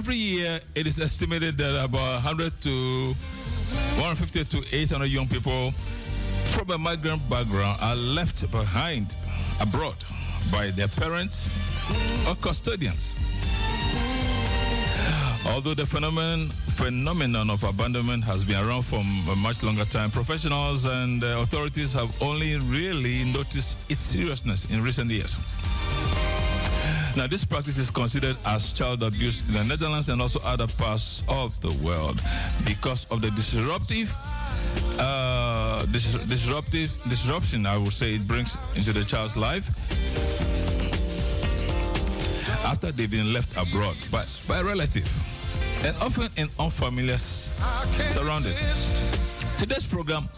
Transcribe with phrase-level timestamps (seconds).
[0.00, 3.12] Every year it is estimated that about 100 to
[4.00, 5.72] 150 to 800 young people
[6.56, 9.14] from a migrant background are left behind
[9.60, 9.96] abroad
[10.50, 11.52] by their parents
[12.26, 13.14] or custodians.
[15.48, 20.86] Although the phenomenon, phenomenon of abandonment has been around for a much longer time, professionals
[20.86, 25.38] and uh, authorities have only really noticed its seriousness in recent years.
[27.16, 31.22] Now, this practice is considered as child abuse in the Netherlands and also other parts
[31.28, 32.20] of the world
[32.64, 34.14] because of the disruptive,
[34.98, 37.66] uh, dis- disruptive disruption.
[37.66, 39.68] I would say it brings into the child's life
[42.64, 45.08] after they've been left abroad by, by a relative
[45.84, 48.58] and often in unfamiliar surroundings.
[49.58, 50.28] Today's program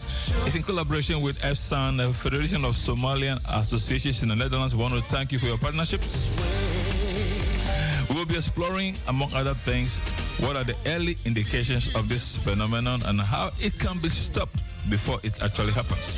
[0.45, 4.75] is in collaboration with FSAN, the Federation of Somalian Associations in the Netherlands.
[4.75, 6.01] We want to thank you for your partnership.
[8.23, 9.99] Will be exploring, among other things,
[10.39, 14.55] what are the early indications of this phenomenon and how it can be stopped
[14.89, 16.15] before it actually happens.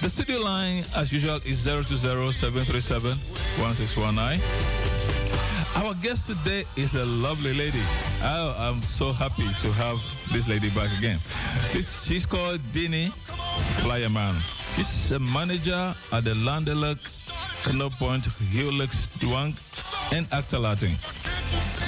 [0.00, 4.40] The studio line, as usual, is 020-737-1619.
[5.76, 7.82] Our guest today is a lovely lady.
[8.24, 11.20] Oh, I'm so happy to have this lady back again.
[11.70, 13.12] She's called Dini
[13.78, 14.42] Flyerman.
[14.76, 16.98] She's a manager at the Landeluk,
[17.72, 19.54] Knopoint, Helix, Dwang,
[20.12, 20.96] and Actalating.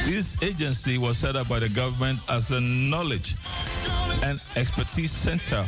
[0.04, 3.36] This agency was set up by the government as a knowledge
[4.22, 5.62] and expertise center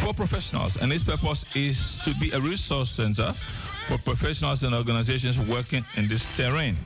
[0.00, 5.38] for professionals, and its purpose is to be a resource center for professionals and organizations
[5.40, 6.76] working in this terrain.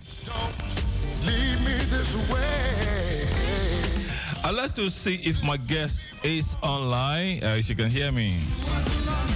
[4.43, 7.43] I'd like to see if my guest is online.
[7.45, 8.39] Uh, you can hear me.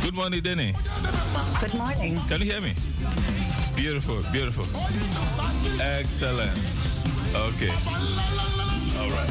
[0.02, 0.74] Good morning, Denny.
[1.60, 2.18] Good morning.
[2.26, 2.72] Can you hear me?
[3.76, 4.64] Beautiful, beautiful.
[5.78, 6.58] Excellent.
[7.34, 7.70] Okay.
[8.98, 9.30] All right.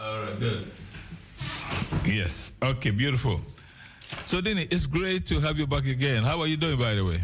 [0.00, 0.70] All right, good.
[2.06, 2.52] Yes.
[2.62, 3.40] Okay, beautiful.
[4.24, 6.22] So, Denny, it's great to have you back again.
[6.22, 7.22] How are you doing, by the way?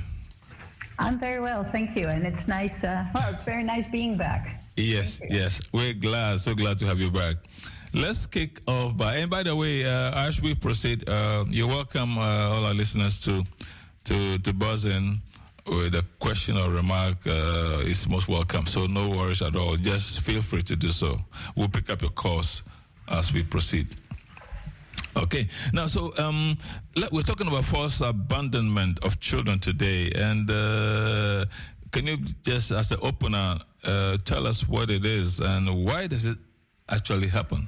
[0.99, 2.09] I'm very well, thank you.
[2.09, 4.63] And it's nice, uh, well, it's very nice being back.
[4.77, 5.61] Yes, yes.
[5.73, 7.37] We're glad, so glad to have you back.
[7.95, 12.19] Let's kick off by, and by the way, uh, as we proceed, uh, you're welcome,
[12.19, 13.43] uh, all our listeners, to
[14.05, 15.23] to to buzz in
[15.67, 17.27] with a question or remark.
[17.27, 18.67] Uh, is most welcome.
[18.67, 19.77] So no worries at all.
[19.77, 21.19] Just feel free to do so.
[21.57, 22.63] We'll pick up your calls
[23.09, 23.87] as we proceed.
[25.17, 26.59] Okay, now so um,
[27.11, 31.47] we're talking about forced abandonment of children today, and uh,
[31.97, 36.27] can you just, as an opener, uh, tell us what it is and why does
[36.27, 36.37] it
[36.91, 37.67] actually happen?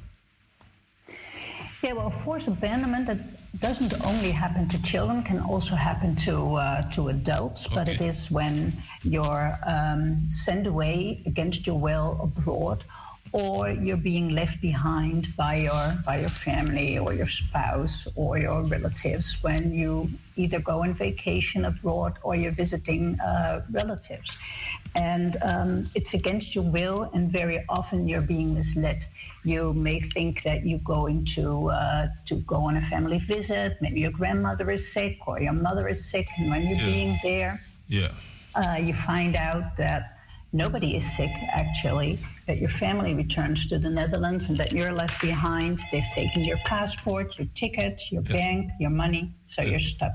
[1.83, 3.21] Yeah, well, forced abandonment that
[3.61, 7.67] doesn't only happen to children, can also happen to uh, to adults.
[7.69, 12.85] But it is when you're um, sent away against your will abroad,
[13.33, 18.63] or you're being left behind by your by your family or your spouse or your
[18.63, 24.39] relatives when you either go on vacation abroad or you're visiting uh, relatives.
[24.95, 29.07] And um, it's against your will, and very often you're being misled.
[29.45, 33.77] You may think that you're going to uh, to go on a family visit.
[33.81, 36.87] Maybe your grandmother is sick or your mother is sick, and when you're Yeah.
[36.87, 38.09] being there, Yeah.
[38.55, 40.19] uh, you find out that
[40.53, 45.21] nobody is sick actually, that your family returns to the Netherlands and that you're left
[45.21, 45.81] behind.
[45.93, 50.15] They've taken your passport, your ticket, your bank, your money, so you're stuck.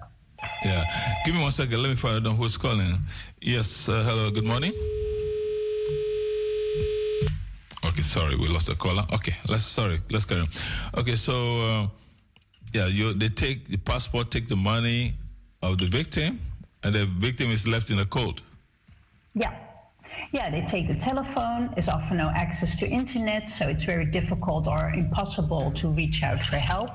[0.66, 0.83] Yeah.
[1.25, 1.81] Give me one second.
[1.81, 2.91] Let me find out who's calling.
[3.39, 3.88] Yes.
[3.88, 4.31] Uh, hello.
[4.31, 4.73] Good morning.
[7.85, 8.01] Okay.
[8.01, 9.05] Sorry, we lost a caller.
[9.13, 9.35] Okay.
[9.47, 9.63] Let's.
[9.63, 10.01] Sorry.
[10.09, 10.47] Let's carry on.
[10.97, 11.15] Okay.
[11.15, 11.88] So, uh,
[12.74, 15.13] yeah, you they take the passport, take the money
[15.62, 16.41] of the victim,
[16.83, 18.41] and the victim is left in the cold.
[19.35, 19.53] Yeah.
[20.33, 21.69] Yeah, they take the telephone.
[21.75, 26.41] There's often no access to internet, so it's very difficult or impossible to reach out
[26.41, 26.89] for help.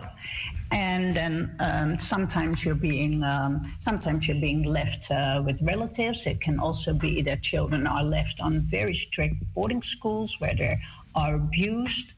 [0.73, 6.27] And then um, sometimes you're being um, sometimes you're being left uh, with relatives.
[6.27, 10.77] It can also be that children are left on very strict boarding schools where they
[11.15, 12.09] are abused,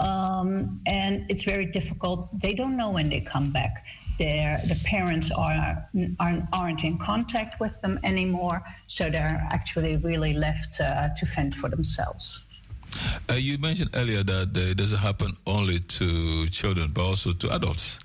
[0.00, 2.28] um, and it's very difficult.
[2.38, 3.82] They don't know when they come back.
[4.18, 10.32] Their the parents are, aren't, aren't in contact with them anymore, so they're actually really
[10.32, 12.42] left uh, to fend for themselves.
[13.28, 17.50] Uh, you mentioned earlier that uh, it doesn't happen only to children, but also to
[17.54, 17.98] adults.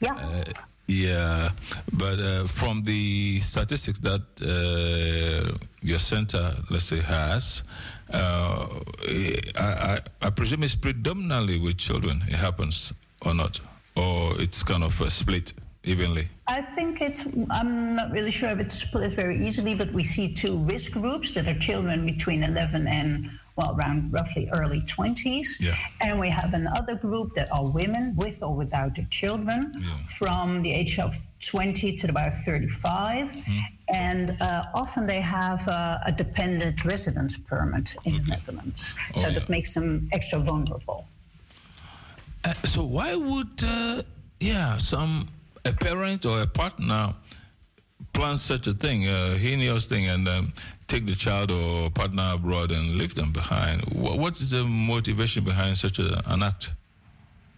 [0.00, 0.14] Yeah.
[0.14, 0.44] Uh,
[0.86, 1.50] yeah,
[1.92, 7.62] but uh, from the statistics that uh, your center, let's say, has,
[8.10, 8.66] uh,
[9.06, 12.24] I, I, I presume it's predominantly with children.
[12.26, 13.60] It happens or not,
[13.98, 15.52] or it's kind of uh, split
[15.84, 16.28] evenly?
[16.46, 20.32] I think it's, I'm not really sure if it's split very easily, but we see
[20.32, 25.60] two risk groups that are children between 11 and, well, around roughly early 20s.
[25.60, 25.74] Yeah.
[26.00, 29.88] And we have another group that are women with or without their children Yeah.
[30.18, 33.28] from the age of 20 to about 35.
[33.28, 33.58] Mm-hmm.
[33.94, 38.94] And uh, often they have uh, a dependent residence permit in the Netherlands.
[39.14, 39.34] Oh, so yeah.
[39.38, 41.06] that makes them extra vulnerable.
[42.44, 44.02] Uh, so why would uh,
[44.40, 45.28] yeah some
[45.64, 47.14] a parent or a partner
[48.12, 50.52] plan such a thing, a heinous thing, and um,
[50.86, 53.82] take the child or partner abroad and leave them behind?
[53.92, 56.74] Wha what is the motivation behind such a, an act?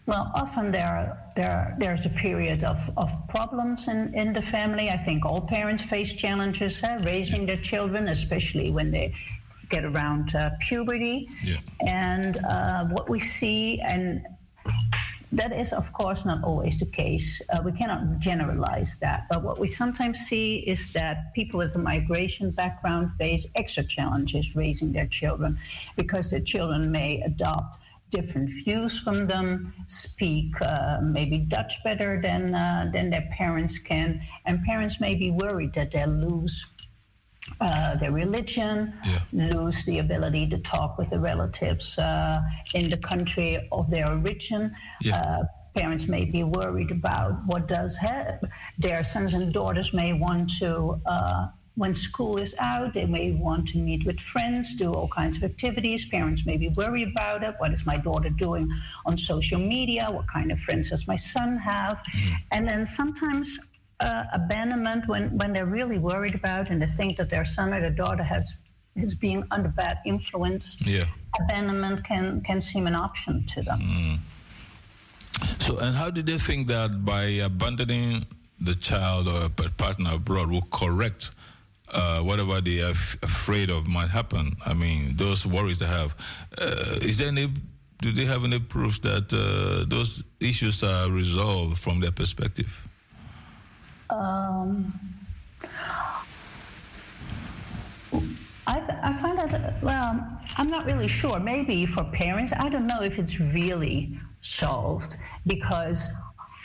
[0.07, 4.91] Well, often there, there, there's a period of, of problems in, in the family.
[4.91, 9.15] I think all parents face challenges uh, raising their children, especially when they
[9.69, 11.29] get around uh, puberty.
[11.45, 11.59] Yeah.
[11.87, 14.27] And uh, what we see, and
[15.33, 17.41] that is, of course, not always the case.
[17.53, 19.27] Uh, we cannot generalize that.
[19.31, 24.57] But what we sometimes see is that people with a migration background face extra challenges
[24.57, 25.59] raising their children
[25.97, 27.79] because their children may adopt
[28.11, 34.21] different views from them, speak uh, maybe Dutch better than, uh, than their parents can,
[34.47, 36.67] and parents may be worried that they'll lose
[37.61, 39.21] uh, their religion, Yeah.
[39.33, 42.41] lose the ability to talk with the relatives uh,
[42.75, 44.75] in the country of their origin.
[45.01, 45.17] Yeah.
[45.21, 45.43] Uh,
[45.75, 47.99] parents may be worried about what does
[48.79, 51.01] their sons and daughters may want to.
[51.07, 55.37] Uh, when school is out, they may want to meet with friends, do all kinds
[55.37, 56.05] of activities.
[56.07, 57.55] Parents may be worried about it.
[57.59, 58.69] What is my daughter doing
[59.07, 60.09] on social media?
[60.11, 61.99] What kind of friends does my son have?
[61.99, 62.35] Mm-hmm.
[62.53, 63.59] And then sometimes
[64.01, 67.81] uh, abandonment when, when they're really worried about and they think that their son or
[67.81, 68.57] their daughter has
[68.97, 70.81] is being under bad influence.
[70.81, 71.05] Yeah.
[71.41, 74.21] Abandonment can can seem an option to them.
[75.61, 78.27] So, and how do they think that by abandoning
[78.59, 81.31] the child or a partner abroad will correct
[81.93, 84.57] uh, whatever they are f- afraid of might happen?
[84.67, 86.15] I mean, those worries they have.
[86.61, 87.49] Uh, is there any?
[88.03, 92.67] Do they have any proof that uh, those issues are resolved from their perspective?
[94.11, 94.93] Um,
[98.67, 101.41] I, th- I find that, well, I'm not really sure.
[101.41, 105.17] Maybe for parents, I don't know if it's really solved
[105.47, 106.09] because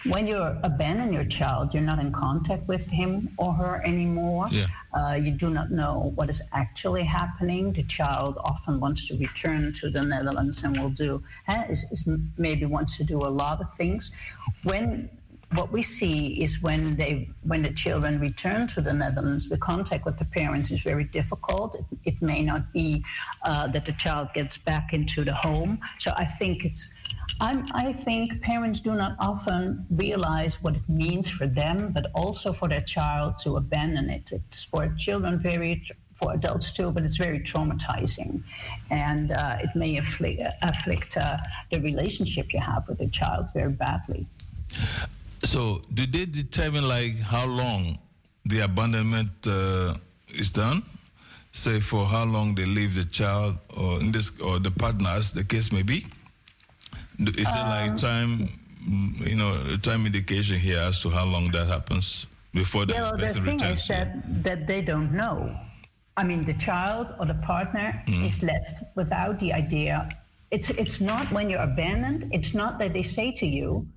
[0.06, 4.47] when you abandon your child, you're not in contact with him or her anymore.
[4.51, 4.68] Yeah.
[4.94, 7.74] Uh, you do not know what is actually happening.
[7.74, 12.06] The child often wants to return to the Netherlands and will do, eh, is, is
[12.38, 14.12] maybe wants to do a lot of things.
[14.63, 15.09] When
[15.53, 20.06] what we see is when they when the children return to the Netherlands, the contact
[20.06, 21.75] with the parents is very difficult.
[21.75, 23.03] It, it may not be
[23.44, 25.80] uh, that the child gets back into the home.
[26.00, 26.89] So I think it's.
[27.42, 32.53] I'm, I think parents do not often realize what it means for them, but also
[32.53, 34.31] for their child to abandon it.
[34.31, 38.42] It's for children very for adults too, but it's very traumatizing,
[38.89, 41.36] and uh, it may afflict, afflict uh,
[41.71, 44.25] the relationship you have with the child very badly.
[45.45, 47.99] So, do they determine like how long
[48.45, 49.94] the abandonment uh,
[50.33, 50.83] is done?
[51.54, 55.31] Say for how long they leave the child, or in this, or the partner, as
[55.31, 56.06] the case may be.
[57.19, 58.49] Is there like time,
[58.90, 63.02] mm, you know, time indication here as to how long that happens before the Yeah,
[63.02, 63.81] well, the thing returns?
[63.81, 65.56] is that, that they don't know.
[66.18, 70.09] I mean, the child or the partner is left without the idea.
[70.52, 73.87] It's, it's not when you're abandoned, it's not that they say to you,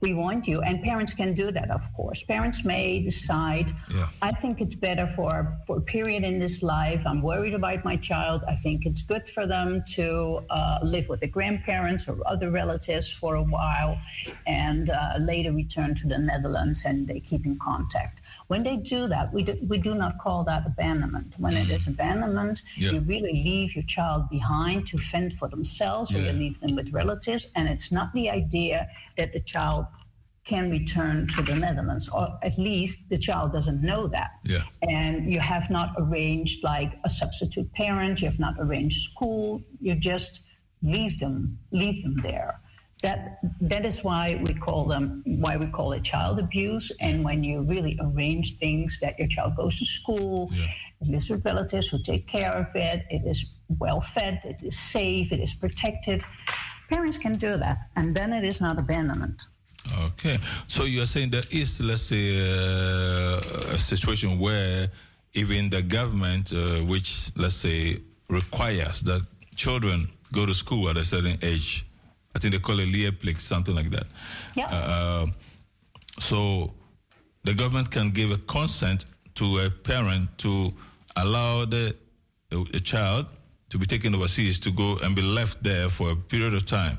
[0.00, 0.60] we want you.
[0.60, 2.22] And parents can do that, of course.
[2.22, 4.08] Parents may decide, Yeah.
[4.22, 7.02] I think it's better for, for a period in this life.
[7.04, 8.42] I'm worried about my child.
[8.46, 13.12] I think it's good for them to uh, live with the grandparents or other relatives
[13.12, 13.98] for a while
[14.46, 18.17] and uh, later return to the Netherlands and they keep in contact.
[18.48, 21.34] When they do that, we do, we do not call that abandonment.
[21.36, 21.92] When it is mm-hmm.
[21.92, 22.92] abandonment, Yeah.
[22.92, 26.90] you really leave your child behind to fend for themselves or you leave them with
[26.92, 27.46] relatives.
[27.54, 28.88] And it's not the idea
[29.18, 29.86] that the child
[30.44, 34.30] can return to the Netherlands, or at least the child doesn't know that.
[34.44, 34.62] Yeah.
[34.80, 39.94] And you have not arranged like a substitute parent, you have not arranged school, you
[39.94, 40.40] just
[40.82, 42.62] leave them, leave them there.
[43.02, 46.90] That that is why we call them why we call it child abuse.
[47.00, 50.66] And when you really arrange things that your child goes to school, Yeah.
[51.06, 53.44] lives with relatives who take care of it, it is
[53.78, 56.24] well fed, it is safe, it is protected.
[56.90, 59.44] Parents can do that, and then it is not abandonment.
[60.06, 64.88] Okay, so you're saying there is, let's say, uh, a situation where
[65.34, 69.22] even the government, uh, which let's say requires that
[69.54, 71.86] children go to school at a certain age,
[72.36, 74.06] I think they call it leerplicht, something like that.
[74.56, 74.68] Yeah.
[74.72, 75.26] Uh,
[76.20, 76.74] So
[77.44, 79.04] the government can give a consent
[79.34, 80.72] to a parent to
[81.14, 81.94] allow the
[82.50, 83.26] a, a child
[83.68, 86.98] to be taken overseas to go and be left there for a period of time.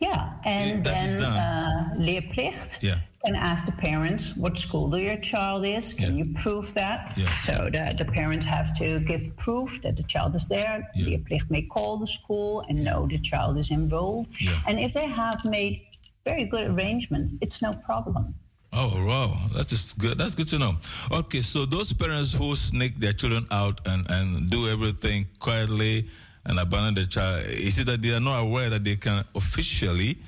[0.00, 1.36] Yeah, and That is then done.
[1.38, 2.98] uh, leerplicht Yeah.
[3.24, 5.92] Can ask the parents what school your child is.
[5.94, 6.24] Can Yeah.
[6.24, 7.12] you prove that?
[7.16, 7.32] Yeah.
[7.34, 10.88] So the, the parents have to give proof that the child is there.
[10.94, 11.06] Yeah.
[11.18, 14.26] Leerplicht may call the school and know the child is enrolled.
[14.40, 14.58] Yeah.
[14.66, 15.82] And if they have made
[16.24, 18.34] very good arrangement, it's no problem.
[18.72, 20.16] Oh wow, that is good.
[20.16, 20.76] That's good to know.
[21.10, 26.08] Okay, so those parents who sneak their children out and, and do everything quietly
[26.46, 30.18] and abandon the child, is it that they are not aware that they can officially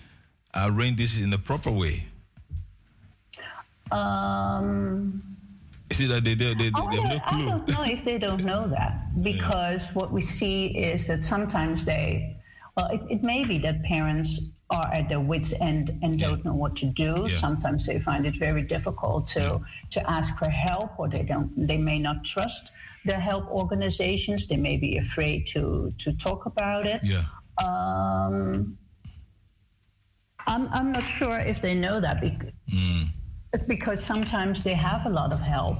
[0.56, 2.04] arrange this in the proper way?
[3.92, 5.22] Um,
[5.90, 7.84] Is it that they, they, they, they, Oh, I have no don't- I don't know
[7.84, 12.36] if they don't know that because what we see is that sometimes they,
[12.76, 16.28] well, it, it may be that parents are at their wits' end and Yeah.
[16.28, 17.26] don't know what to do.
[17.28, 17.36] Yeah.
[17.36, 21.76] Sometimes they find it very difficult to to ask for help, or they don't, they
[21.76, 22.70] may not trust
[23.04, 24.46] their help organizations.
[24.46, 27.00] They may be afraid to to talk about it.
[27.04, 27.24] Yeah.
[27.62, 28.78] Um,
[30.46, 32.20] I'm, I'm not sure if they know that.
[32.22, 32.54] Bec-
[33.52, 35.78] It's because sometimes they have a lot of help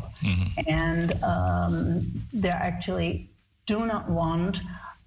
[0.66, 2.00] and um,
[2.32, 3.30] they actually
[3.66, 4.60] do not want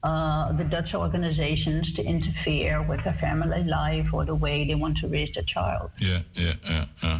[0.03, 4.97] uh, the Dutch organizations to interfere with their family life or the way they want
[4.97, 5.91] to raise their child.
[5.99, 7.19] Yeah, yeah, yeah, yeah.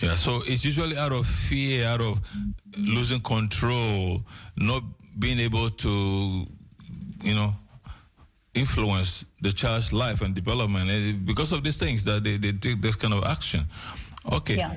[0.00, 2.20] Yeah, so it's usually out of fear, out of
[2.78, 4.22] losing control,
[4.56, 4.82] not
[5.18, 6.46] being able to,
[7.24, 7.54] you know,
[8.54, 10.88] influence the child's life and development.
[10.90, 13.64] eh, Because of these things that they, they take this kind of action.
[14.32, 14.56] Okay.
[14.56, 14.76] Yeah.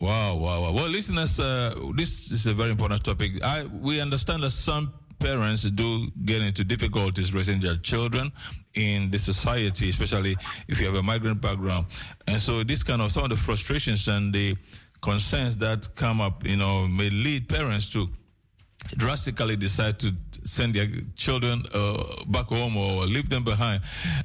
[0.00, 0.72] Wow, wow, wow.
[0.72, 3.32] Well, listeners, uh, this is a very important topic.
[3.44, 8.32] I, we understand that some parents do get into difficulties raising their children
[8.74, 10.36] in the society, especially
[10.68, 11.86] if you have a migrant background.
[12.26, 14.56] And so, this kind of some of the frustrations and the
[15.02, 18.08] concerns that come up, you know, may lead parents to
[18.96, 23.82] drastically decide to send their children uh, back home or leave them behind,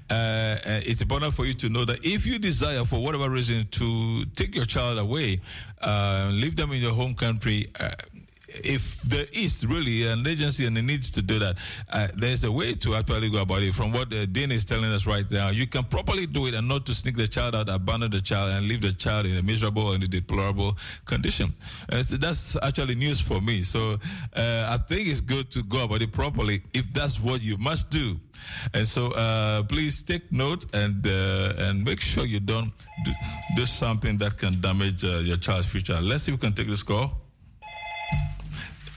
[0.09, 3.67] uh, uh, it's important for you to know that if you desire, for whatever reason,
[3.71, 5.41] to take your child away,
[5.81, 7.67] uh, leave them in your home country.
[8.63, 11.57] If there is really an agency and the need to do that,
[11.89, 13.74] uh, there's a way to actually go about it.
[13.74, 16.67] From what uh, Dean is telling us right now, you can properly do it and
[16.67, 19.43] not to sneak the child out, abandon the child, and leave the child in a
[19.43, 21.53] miserable and a deplorable condition.
[21.91, 23.63] Uh, so that's actually news for me.
[23.63, 24.00] So
[24.35, 27.89] uh, I think it's good to go about it properly if that's what you must
[27.89, 28.19] do.
[28.74, 32.71] And so uh, please take note and uh, and make sure you don't
[33.03, 33.12] do,
[33.55, 36.00] do something that can damage your child's future.
[36.01, 37.25] Let's see if we can take this call.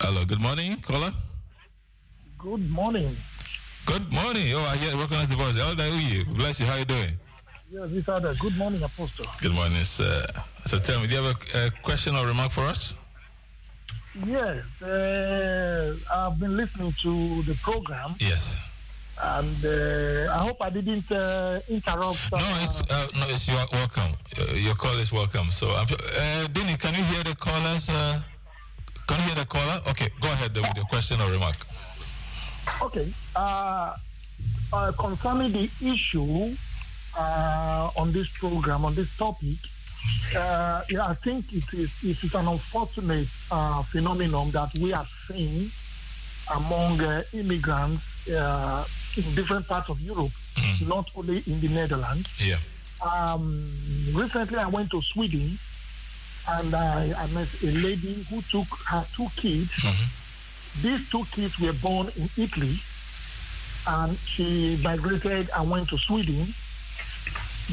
[0.00, 1.12] Hello, good morning, caller.
[2.38, 3.16] Good morning.
[3.86, 4.52] Good morning.
[4.54, 5.58] Oh, I hear, recognize the voice.
[5.58, 6.24] Elder you.
[6.26, 6.66] Bless you.
[6.66, 7.12] How you doing?
[7.70, 8.34] Yes, this other.
[8.38, 9.26] Good morning, Apostle.
[9.40, 10.24] Good morning, sir.
[10.66, 12.94] So tell me, do you have a, a question or remark for us?
[14.26, 18.56] Yes, uh, I've been listening to the program, Yes.
[19.22, 22.32] and uh, I hope I didn't uh, interrupt.
[22.32, 24.12] No, it's uh, no, it's your welcome.
[24.36, 25.50] Uh, your call is welcome.
[25.52, 27.88] So, I'm, uh, Dini, can you hear the callers?
[29.08, 29.80] Can you hear the caller?
[29.88, 31.56] Okay, go ahead with your question or remark.
[32.82, 33.10] Okay.
[33.34, 33.94] Uh,
[34.70, 36.54] uh, concerning the issue
[37.18, 39.56] uh, on this program, on this topic,
[40.36, 45.06] uh, yeah, I think it is, it is an unfortunate uh, phenomenon that we are
[45.26, 45.70] seeing
[46.54, 48.84] among uh, immigrants uh,
[49.16, 50.32] in different parts of Europe,
[50.86, 52.28] not only in the Netherlands.
[52.38, 52.56] Yeah.
[53.00, 53.72] Um,
[54.12, 55.58] recently, I went to Sweden
[56.50, 59.70] and I, I met a lady who took her two kids.
[60.82, 62.78] These two kids were born in Italy
[63.86, 66.54] and she migrated and went to Sweden.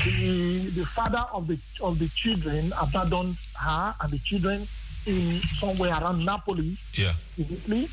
[0.04, 4.68] The, the father of the of the children abandoned her and the children
[5.06, 7.14] in somewhere around Napoli Yeah.
[7.38, 7.88] in Italy.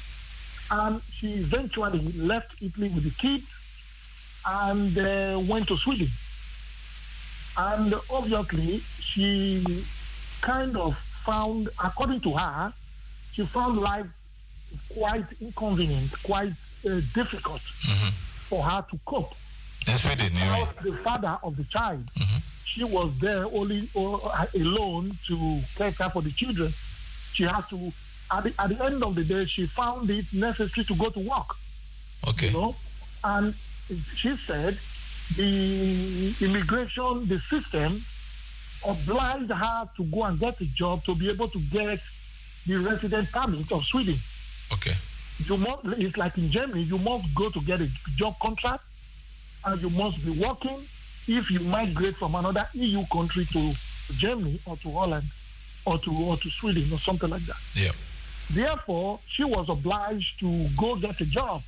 [0.71, 3.45] And she eventually left Italy with the kids
[4.47, 6.09] and uh, went to Sweden.
[7.57, 9.63] And obviously, she
[10.43, 12.73] kind of found, according to her,
[13.33, 14.07] she found life
[14.95, 16.53] quite inconvenient, quite
[16.87, 19.35] uh, difficult for her to cope.
[19.85, 20.51] Sweden, you mean?
[20.61, 22.05] Without the father of the child,
[22.65, 26.73] she was there only uh, alone to care for the children.
[27.33, 27.93] She had to,
[28.31, 31.21] at the, at the end of the day, she found it necessary to go to
[31.21, 31.57] work
[32.29, 32.47] Okay.
[32.49, 32.77] you know.
[33.25, 33.55] And
[34.17, 34.79] she said
[35.37, 38.05] the immigration, the system
[38.87, 42.01] obliged her to go and get a job to be able to get
[42.67, 44.17] the resident permit of Sweden.
[44.73, 44.95] Okay.
[45.45, 48.85] You must, it's like in Germany, you must go to get a job contract
[49.65, 50.87] and you must be working
[51.27, 53.73] if you migrate from another EU country to
[54.17, 55.25] Germany or to Holland
[55.85, 57.57] or to or to Sweden or something like that.
[57.75, 57.91] Yeah.
[58.51, 61.63] Therefore, she was obliged to go get a job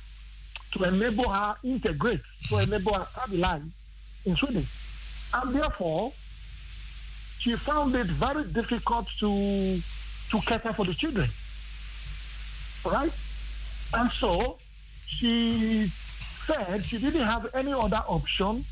[0.73, 2.73] to enable her integrate, to mm-hmm.
[2.73, 3.61] enable her stabilize
[4.25, 4.67] in Sweden.
[5.33, 6.13] And therefore,
[7.39, 9.79] she found it very difficult to
[10.31, 11.29] to cater for the children.
[12.85, 13.11] Right?
[13.93, 14.57] And so
[15.05, 15.91] she
[16.45, 18.65] said she didn't have any other option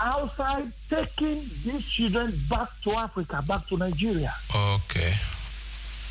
[0.00, 4.32] outside taking these children back to Africa, back to Nigeria.
[4.74, 5.14] Okay.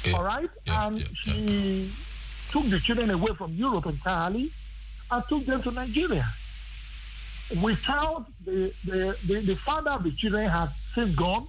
[0.05, 0.13] Yeah.
[0.13, 0.49] All right?
[0.65, 1.91] Yeah, and yeah, she
[2.51, 4.51] took the children away from Europe entirely
[5.11, 6.25] and took them to Nigeria.
[7.63, 11.47] Without the, the, the, the father of the children had since gone,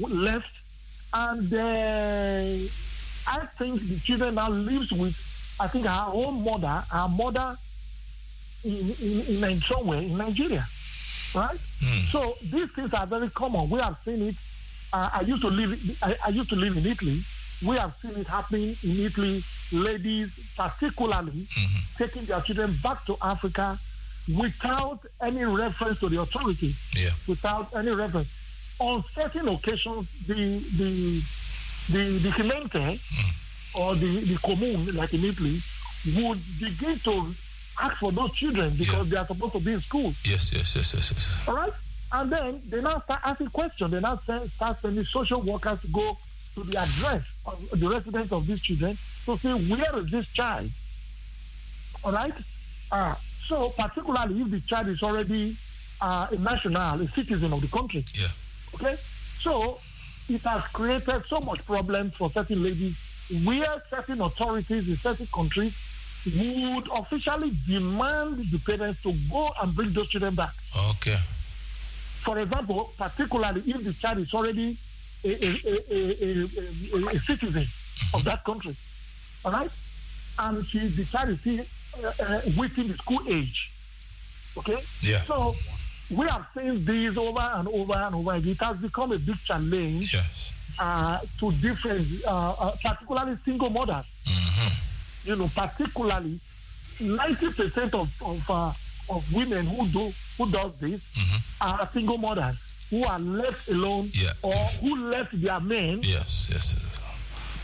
[0.00, 0.52] left,
[1.14, 2.68] and uh,
[3.28, 5.16] I think the children now lives with,
[5.60, 7.56] I think, her own mother, her mother
[8.64, 10.66] in, in, in somewhere in Nigeria
[11.36, 11.58] right?
[11.80, 12.02] Mm.
[12.10, 13.68] So these things are very common.
[13.70, 14.34] We have seen it.
[14.92, 15.98] Uh, I used to live.
[16.02, 17.20] I, I, used to live in Italy.
[17.64, 19.42] We have seen it happening in Italy.
[19.72, 22.02] Ladies, particularly, mm-hmm.
[22.04, 23.78] taking their children back to Africa
[24.38, 26.74] without any reference to the authority.
[26.96, 27.10] Yeah.
[27.26, 28.28] Without any reference.
[28.78, 31.22] On certain occasions, the the
[31.90, 33.00] the the Gemeente
[33.74, 35.60] or the the commune, like in Italy,
[36.14, 37.34] would begin to
[37.80, 39.04] ask for those children because yeah.
[39.04, 40.12] they are supposed to be in school.
[40.24, 41.48] Yes, yes, yes, yes, yes.
[41.48, 41.72] All right?
[42.12, 43.90] And then they now start asking questions.
[43.90, 46.16] They now start sending social workers to go
[46.54, 50.70] to the address of the residence of these children to see where is this child.
[52.04, 52.32] All right?
[52.90, 53.14] Uh,
[53.46, 55.56] so, particularly if the child is already
[56.00, 58.04] uh, a national, a citizen of the country.
[58.14, 58.28] Yeah.
[58.76, 58.96] Okay?
[59.40, 59.78] So,
[60.28, 62.96] it has created so much problem for certain ladies
[63.44, 65.74] where certain authorities in certain countries
[66.26, 70.52] would officially demand the parents to go and bring those children back.
[70.90, 71.16] Okay.
[72.22, 74.76] For example, particularly if the child is already
[75.24, 75.48] a, a,
[75.90, 77.66] a, a citizen
[78.14, 78.76] of that country,
[79.44, 79.70] all right,
[80.40, 81.64] and she the child is still
[82.04, 83.70] uh, uh, within the school age.
[84.58, 84.78] Okay.
[85.02, 85.22] Yeah.
[85.22, 85.54] So
[86.10, 88.52] we have seen this over and over and over again.
[88.52, 90.14] It has become a big challenge.
[90.14, 90.52] Yes.
[90.78, 94.04] Uh, to different, uh, uh, particularly single mothers.
[94.26, 94.86] Mm-hmm
[95.26, 96.40] you know, particularly
[96.98, 98.72] 90% of, of, uh,
[99.14, 101.68] of women who do who does this mm-hmm.
[101.68, 102.56] are single mothers
[102.90, 104.30] who are left alone yeah.
[104.42, 107.00] or who left their men yes, yes, yes.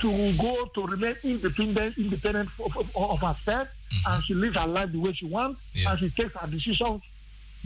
[0.00, 4.12] to go to remain independent, independent of, of, of herself, mm-hmm.
[4.12, 5.90] and she lives her life the way she wants, yeah.
[5.90, 7.02] and she takes her decisions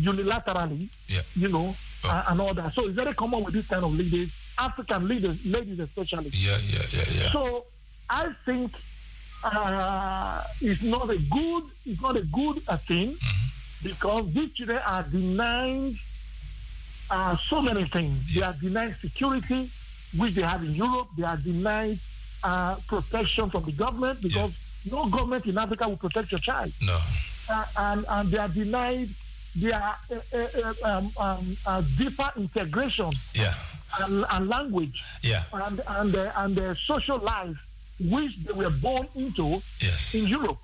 [0.00, 1.20] unilaterally, yeah.
[1.34, 2.10] you know, oh.
[2.10, 2.72] and, and all that.
[2.74, 6.30] So it's very common with this kind of leaders, African leaders ladies, especially.
[6.32, 7.30] Yeah, yeah, yeah, yeah.
[7.30, 7.64] So
[8.08, 8.72] I think
[9.44, 13.88] uh, is not a good it's not a good uh, thing mm-hmm.
[13.88, 15.94] because these children are denied
[17.10, 18.34] uh, so many things.
[18.34, 19.70] They are denied security,
[20.16, 21.08] which they have in Europe.
[21.16, 21.98] They are denied
[22.42, 24.52] uh, protection from the government because
[24.84, 24.94] yeah.
[24.94, 26.72] no government in Africa will protect your child.
[26.82, 26.98] No.
[27.48, 29.08] Uh, and, and they are denied
[29.56, 31.12] their uh, um,
[31.66, 33.54] um, deeper integration yeah.
[34.00, 35.44] and, and language yeah.
[35.52, 37.56] and, and, and their social life
[37.98, 40.14] which they were born into yes.
[40.14, 40.58] in Europe.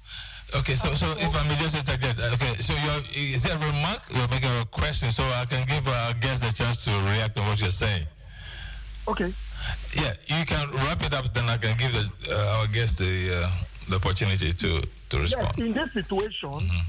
[0.55, 3.59] Okay, so so if I may just interject, uh, okay, so you're, is there a
[3.59, 4.03] remark?
[4.13, 7.47] You're making a question, so I can give our guests a chance to react on
[7.47, 8.05] what you're saying.
[9.09, 9.33] Okay.
[9.95, 13.33] Yeah, you can wrap it up, then I can give the, uh, our guests the
[13.33, 13.49] uh,
[13.89, 15.57] the opportunity to to respond.
[15.57, 16.85] Yes, in this situation, mm-hmm.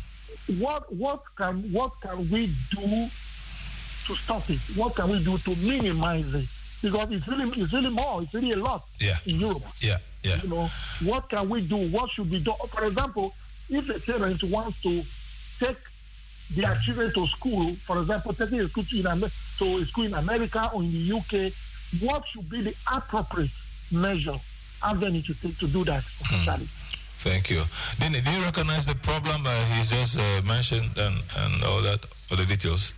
[0.60, 3.08] What what can what can we do
[4.08, 4.60] to stop it?
[4.76, 6.46] What can we do to minimize it?
[6.82, 9.18] Because it's really it's really more, it's really a lot yeah.
[9.26, 9.64] in Europe.
[9.80, 9.98] Yeah.
[10.24, 10.40] Yeah.
[10.42, 10.70] You know,
[11.04, 11.90] what can we do?
[11.90, 12.56] What should be done?
[12.70, 13.34] For example,
[13.70, 15.04] if a parent wants to
[15.60, 15.78] take
[16.52, 20.14] their children to school, for example, taking a school to, in, to a school in
[20.14, 21.54] America or in the UK,
[22.02, 23.52] what should be the appropriate
[23.92, 24.36] measure
[24.84, 26.66] avenue to take to do that officially?
[26.66, 26.83] Mm.
[27.24, 27.62] Thank you.
[28.00, 32.06] Dini, do you recognize the problem uh, he just uh, mentioned and, and all that,
[32.30, 32.92] all the details?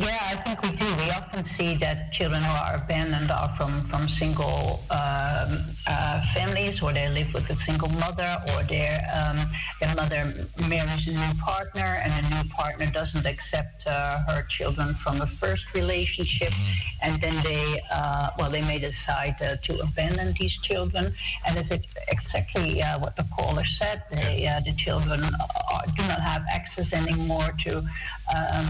[0.00, 0.86] Yeah, I think we do.
[0.96, 6.82] We often see that children who are abandoned are from, from single um, uh, families,
[6.82, 9.36] or they live with a single mother, or their um,
[9.80, 10.34] their mother
[10.68, 15.26] marries a new partner, and a new partner doesn't accept uh, her children from a
[15.26, 17.06] first relationship, mm-hmm.
[17.06, 21.14] and then they uh, well they may decide uh, to abandon these children,
[21.46, 21.70] and it's
[22.08, 24.02] exactly uh, what the caller said.
[24.10, 27.78] They, uh, the children are, do not have access anymore to.
[28.34, 28.66] Um,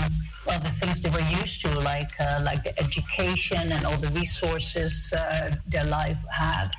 [0.46, 4.12] well, the things they were used to, like uh, like the education and all the
[4.20, 6.70] resources uh, their life had.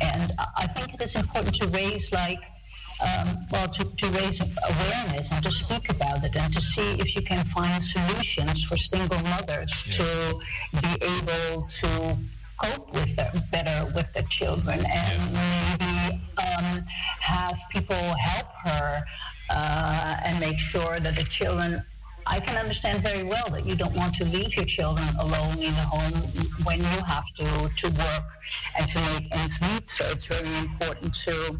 [0.00, 2.40] And I think it is important to raise like
[3.02, 7.16] um, well, to, to raise awareness and to speak about it and to see if
[7.16, 9.92] you can find solutions for single mothers yeah.
[9.98, 10.40] to
[10.82, 12.18] be able to
[12.58, 16.82] cope with the, better with the children and maybe um,
[17.20, 19.02] have people help her
[19.48, 21.82] uh, and make sure that the children
[22.30, 25.74] I can understand very well that you don't want to leave your children alone in
[25.74, 26.12] the home
[26.64, 28.24] when you have to, to work
[28.78, 29.88] and to make ends meet.
[29.88, 31.58] So it's very important to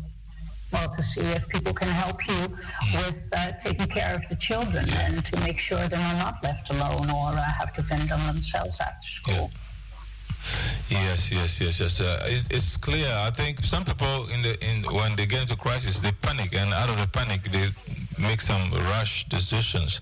[0.72, 2.56] well to see if people can help you
[2.94, 7.11] with uh, taking care of the children and to make sure they're not left alone
[7.11, 9.50] or uh, have to fend on themselves after school.
[9.52, 9.69] Yeah.
[10.88, 12.00] Yes, yes, yes, yes.
[12.00, 13.06] Uh, it, it's clear.
[13.06, 16.72] I think some people in the in when they get into crisis, they panic, and
[16.74, 17.68] out of the panic, they
[18.18, 20.00] make some rash decisions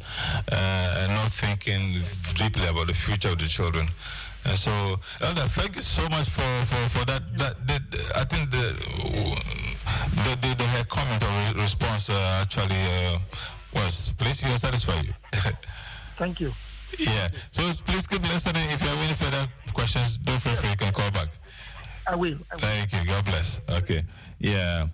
[0.51, 2.01] uh, and not thinking
[2.35, 3.87] deeply about the future of the children.
[4.45, 4.71] And so,
[5.21, 7.23] Elder, thank you so much for, for, for that.
[7.37, 7.81] That,
[8.17, 8.75] I think the
[10.25, 13.19] the, the, the comment or response uh, actually uh,
[13.75, 15.13] was pleasing and satisfied you.
[16.17, 16.53] thank you.
[16.99, 17.29] Yeah.
[17.51, 18.71] So please keep listening.
[18.71, 20.71] If you have any further questions, don't feel free.
[20.71, 21.29] You can call back.
[22.07, 22.39] I will.
[22.51, 22.61] I will.
[22.61, 23.05] Thank you.
[23.07, 23.61] God bless.
[23.69, 24.03] Okay.
[24.39, 24.89] Yeah.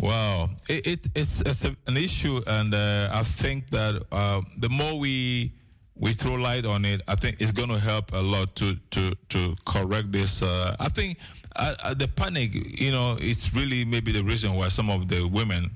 [0.00, 4.98] Wow, it, it it's, it's an issue, and uh, I think that uh, the more
[4.98, 5.52] we
[5.94, 9.14] we throw light on it, I think it's going to help a lot to to
[9.28, 10.40] to correct this.
[10.40, 11.18] Uh, I think
[11.56, 15.70] uh, the panic, you know, it's really maybe the reason why some of the women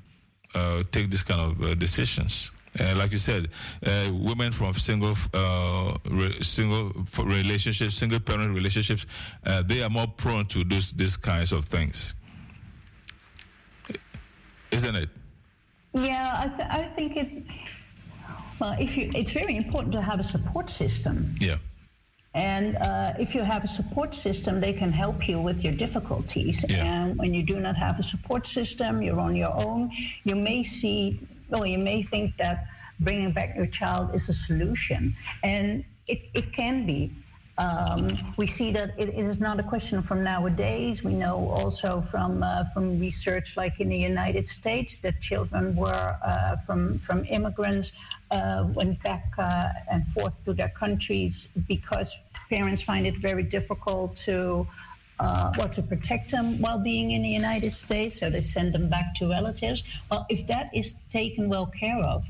[0.54, 2.50] uh, take this kind of uh, decisions.
[2.80, 3.48] Uh, like you said,
[3.86, 9.06] uh, women from single uh, re- single relationships, single parent relationships,
[9.66, 12.14] they are more prone to this these kinds of things
[14.74, 15.08] isn't it?
[15.92, 17.30] Yeah, I, th- I think it.
[18.58, 21.34] Well, if you, it's very important to have a support system.
[21.40, 21.58] Yeah.
[22.34, 26.64] And uh, if you have a support system, they can help you with your difficulties.
[26.68, 26.84] Yeah.
[26.84, 29.92] And when you do not have a support system, you're on your own.
[30.24, 31.20] You may see,
[31.54, 32.66] well, you may think that
[33.00, 37.12] bringing back your child is a solution, and it, it can be.
[37.56, 41.04] Um, we see that it, it is not a question from nowadays.
[41.04, 46.18] We know also from uh, from research, like in the United States, that children were
[46.24, 47.92] uh, from from immigrants
[48.32, 52.16] uh, went back uh, and forth to their countries because
[52.50, 54.66] parents find it very difficult to.
[55.20, 58.88] Uh, well, to protect them while being in the United States, so they send them
[58.88, 59.84] back to relatives.
[60.10, 62.24] Well, if that is taken well care of,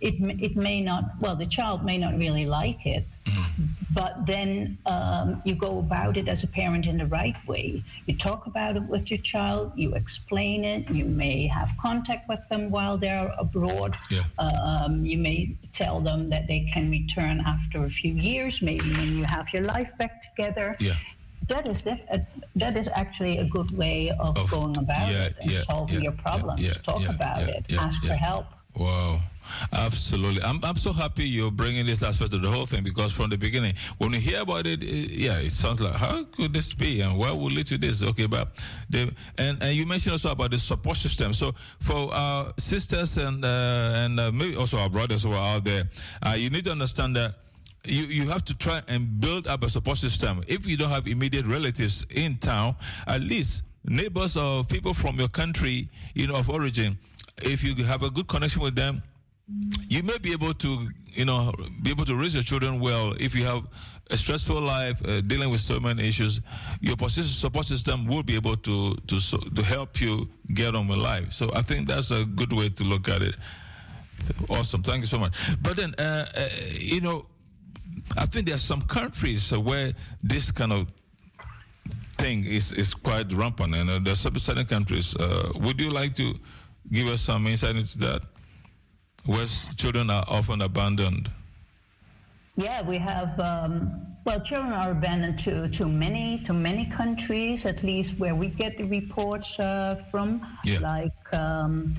[0.00, 1.04] it it may not.
[1.20, 3.64] Well, the child may not really like it, mm-hmm.
[3.92, 7.82] but then um, you go about it as a parent in the right way.
[8.06, 9.72] You talk about it with your child.
[9.74, 10.88] You explain it.
[10.90, 13.96] You may have contact with them while they're abroad.
[14.10, 14.24] Yeah.
[14.38, 19.16] Um, you may tell them that they can return after a few years, maybe when
[19.16, 20.76] you have your life back together.
[20.78, 20.94] Yeah
[21.48, 22.18] that is def- uh,
[22.56, 25.96] that is actually a good way of, of going about yeah, it and yeah, solving
[25.96, 26.78] yeah, your problems.
[26.78, 27.64] Talk about it.
[27.78, 28.46] Ask for help.
[28.76, 29.20] Wow.
[29.72, 30.42] Absolutely.
[30.42, 33.38] I'm, I'm so happy you're bringing this aspect of the whole thing because from the
[33.38, 37.00] beginning, when we hear about it, it yeah, it sounds like, how could this be?
[37.00, 38.02] And why will lead to this?
[38.02, 38.48] Okay, but
[38.90, 41.32] the, and, and you mentioned also about the support system.
[41.32, 45.64] So for our sisters and, uh, and uh, maybe also our brothers who are out
[45.64, 45.84] there,
[46.22, 47.34] uh, you need to understand that
[47.84, 50.42] you, you have to try and build up a support system.
[50.46, 55.28] If you don't have immediate relatives in town, at least neighbors or people from your
[55.28, 56.98] country, you know, of origin,
[57.42, 59.02] if you have a good connection with them,
[59.88, 63.34] you may be able to, you know, be able to raise your children well if
[63.34, 63.66] you have
[64.10, 66.40] a stressful life, uh, dealing with so many issues.
[66.80, 71.32] Your support system will be able to to to help you get on with life.
[71.32, 73.36] So I think that's a good way to look at it.
[74.50, 75.34] Awesome, thank you so much.
[75.62, 77.26] But then, uh, uh, you know,
[78.16, 80.88] I think there are some countries where this kind of
[82.18, 85.14] thing is is quite rampant, and uh, there's certain countries.
[85.16, 86.34] Uh, would you like to
[86.92, 88.22] give us some insight into that?
[89.28, 89.44] where
[89.76, 91.30] children are often abandoned?
[92.56, 93.38] Yeah, we have.
[93.38, 98.48] Um, well, children are abandoned to, to many to many countries, at least where we
[98.48, 100.44] get the reports uh, from.
[100.64, 100.80] Yeah.
[100.80, 101.94] Like, um,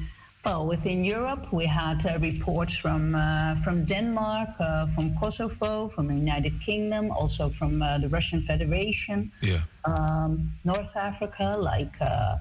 [0.49, 6.05] well, within Europe, we had uh, reports from uh, from Denmark, uh, from Kosovo, from
[6.09, 9.31] the United Kingdom, also from uh, the Russian Federation.
[9.41, 9.61] Yeah.
[9.85, 10.31] Um,
[10.63, 12.37] North Africa, like uh,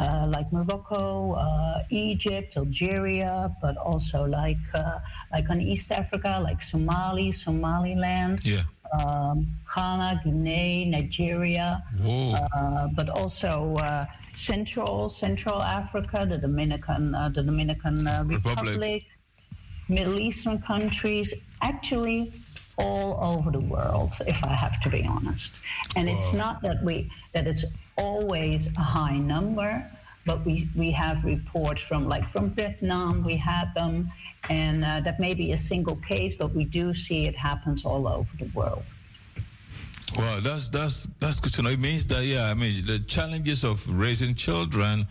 [0.00, 4.98] uh, like Morocco, uh, Egypt, Algeria, but also like uh,
[5.32, 8.64] like on East Africa, like Somali, Somaliland, yeah.
[8.92, 17.42] Um, Ghana, Guinea, Nigeria, uh, but also uh, Central Central Africa, the Dominican uh, the
[17.42, 19.04] Dominican Republic, Republic,
[19.88, 22.32] Middle Eastern countries, actually
[22.78, 25.60] all over the world, if I have to be honest.
[25.96, 27.64] And it's not that we that it's
[27.96, 29.90] always a high number,
[30.26, 34.10] but we, we have reports from like from Vietnam, we had them,
[34.50, 38.06] and uh, that may be a single case, but we do see it happens all
[38.08, 38.82] over the world.
[40.18, 41.70] Well, that's that's that's good to know.
[41.70, 45.06] It means that yeah, I mean the challenges of raising children.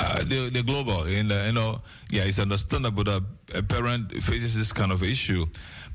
[0.00, 3.22] Uh, they're, they're global, and uh, you know, yeah, it's understandable that
[3.56, 5.44] a parent faces this kind of issue.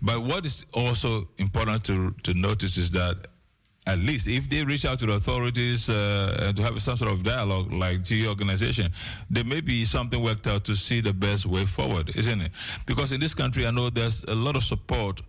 [0.01, 3.27] But what is also important to to notice is that
[3.85, 7.23] at least if they reach out to the authorities uh, to have some sort of
[7.23, 8.91] dialogue, like to your organization,
[9.29, 12.51] there may be something worked out to see the best way forward, isn't it?
[12.85, 15.21] Because in this country, I know there's a lot of support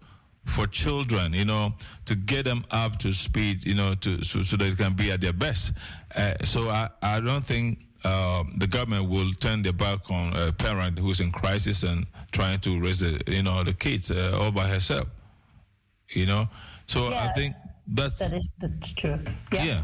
[0.44, 4.56] for children, you know, to get them up to speed, you know, to so, so
[4.56, 5.72] they can be at their best.
[6.14, 10.52] Uh, so I, I don't think uh, the government will turn their back on a
[10.52, 14.52] parent who's in crisis and trying to raise the, you know, the kids uh, all
[14.52, 15.08] by herself.
[16.10, 16.48] You know,
[16.86, 17.24] so Yeah.
[17.24, 17.56] I think
[17.87, 19.18] that's That is that's true.
[19.53, 19.64] Yeah.
[19.64, 19.83] yeah.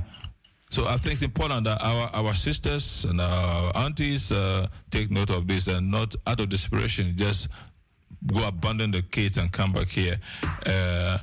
[0.71, 5.31] So I think it's important that our, our sisters and our aunties uh, take note
[5.31, 7.49] of this and not out of desperation just
[8.27, 10.19] go abandon the kids and come back here.
[10.65, 11.19] Uh,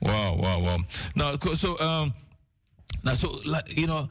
[0.00, 0.78] wow, wow, wow.
[1.14, 2.14] Now, so um,
[3.04, 4.08] now, so like you know,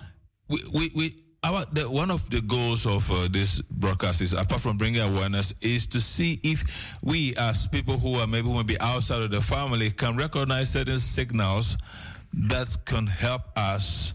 [0.48, 4.62] we we, we our the, one of the goals of uh, this broadcast is apart
[4.62, 9.22] from bringing awareness is to see if we as people who are maybe maybe outside
[9.22, 11.78] of the family can recognize certain signals
[12.34, 14.14] that can help us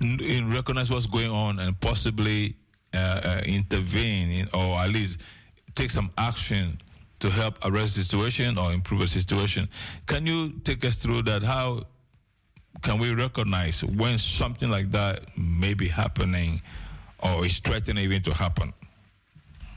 [0.00, 2.56] n- in recognize what's going on and possibly
[2.94, 5.20] uh, uh, intervene in, or at least
[5.74, 6.80] take some action
[7.18, 9.68] to help arrest the situation or improve the situation.
[10.06, 11.42] Can you take us through that?
[11.42, 11.82] How
[12.82, 16.62] can we recognize when something like that may be happening
[17.20, 18.72] or is threatening even to happen?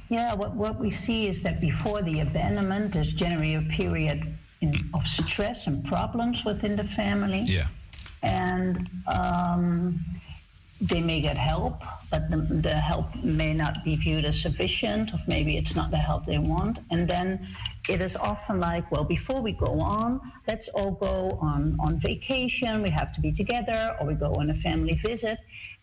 [0.10, 4.90] Yeah, what, what we see is that before the abandonment, there's generally a period in,
[4.94, 7.42] of stress and problems within the family.
[7.42, 7.68] Yeah.
[8.22, 10.04] And um,
[10.82, 15.20] they may get help, but the, the help may not be viewed as sufficient, or
[15.28, 16.80] maybe it's not the help they want.
[16.92, 17.48] And then
[17.94, 20.10] it is often like, well, before we go on,
[20.48, 24.50] let's all go on, on vacation, we have to be together, or we go on
[24.50, 25.38] a family visit.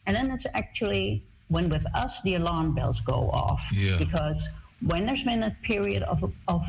[0.05, 3.63] And then it's actually when with us the alarm bells go off.
[3.73, 3.99] Yeah.
[3.99, 4.41] Because
[4.91, 6.19] when there's been a period of,
[6.55, 6.63] of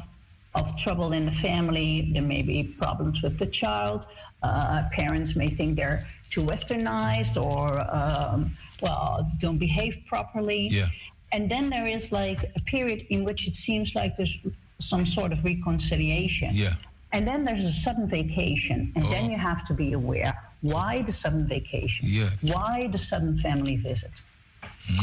[0.56, 2.12] of trouble in the family.
[2.14, 4.08] There may be problems with the child.
[4.42, 10.70] Uh, parents may think they're too westernized or, um, well, don't behave properly.
[10.70, 10.88] Yeah.
[11.32, 14.38] And then there is like a period in which it seems like there's
[14.80, 16.52] some sort of reconciliation.
[16.54, 16.74] Yeah.
[17.12, 18.92] And then there's a sudden vacation.
[18.96, 19.10] And Oh.
[19.10, 22.08] then you have to be aware why the sudden vacation?
[22.10, 22.30] Yeah.
[22.42, 24.22] Why the sudden family visit?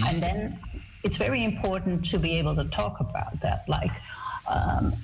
[0.07, 0.59] And then
[1.03, 3.65] it's very important to be able to talk about that.
[3.69, 3.91] Like,
[4.49, 4.95] um,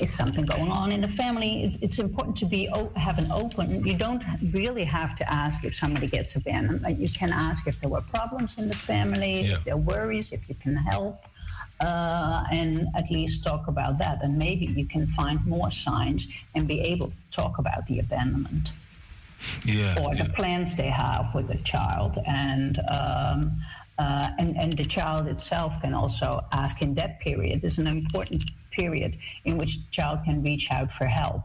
[0.00, 1.64] is something going on in the family?
[1.64, 3.84] It, it's important to be have an open.
[3.86, 6.84] You don't really have to ask if somebody gets abandoned.
[7.00, 9.54] You can ask if there were problems in the family, Yeah.
[9.54, 11.24] if there are worries, if you can help,
[11.80, 14.22] uh, and at least talk about that.
[14.22, 18.72] And maybe you can find more signs and be able to talk about the abandonment
[19.64, 20.02] Yeah.
[20.02, 20.24] or yeah.
[20.24, 23.62] the plans they have with the child and um,
[23.98, 28.44] uh, and and the child itself can also ask in that period is an important
[28.70, 31.42] period in which the child can reach out for help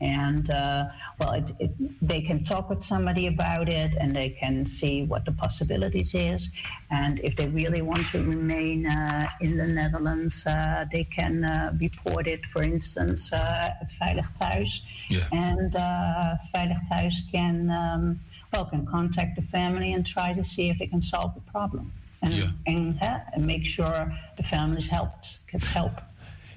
[0.00, 0.86] and uh,
[1.18, 1.70] well it, it,
[2.06, 6.50] they can talk with somebody about it and they can see what the possibilities is
[6.90, 11.72] and if they really want to remain uh, in the Netherlands uh, they can uh,
[11.80, 15.26] report it for instance uh, at Veilig Thuis Yeah.
[15.32, 18.20] and uh, Veilig Thuis can, um,
[18.52, 21.92] well, can contact the family and try to see if they can solve the problem.
[22.22, 22.50] And, Yeah.
[22.66, 22.98] and,
[23.34, 26.00] and make sure the family is helped, gets help.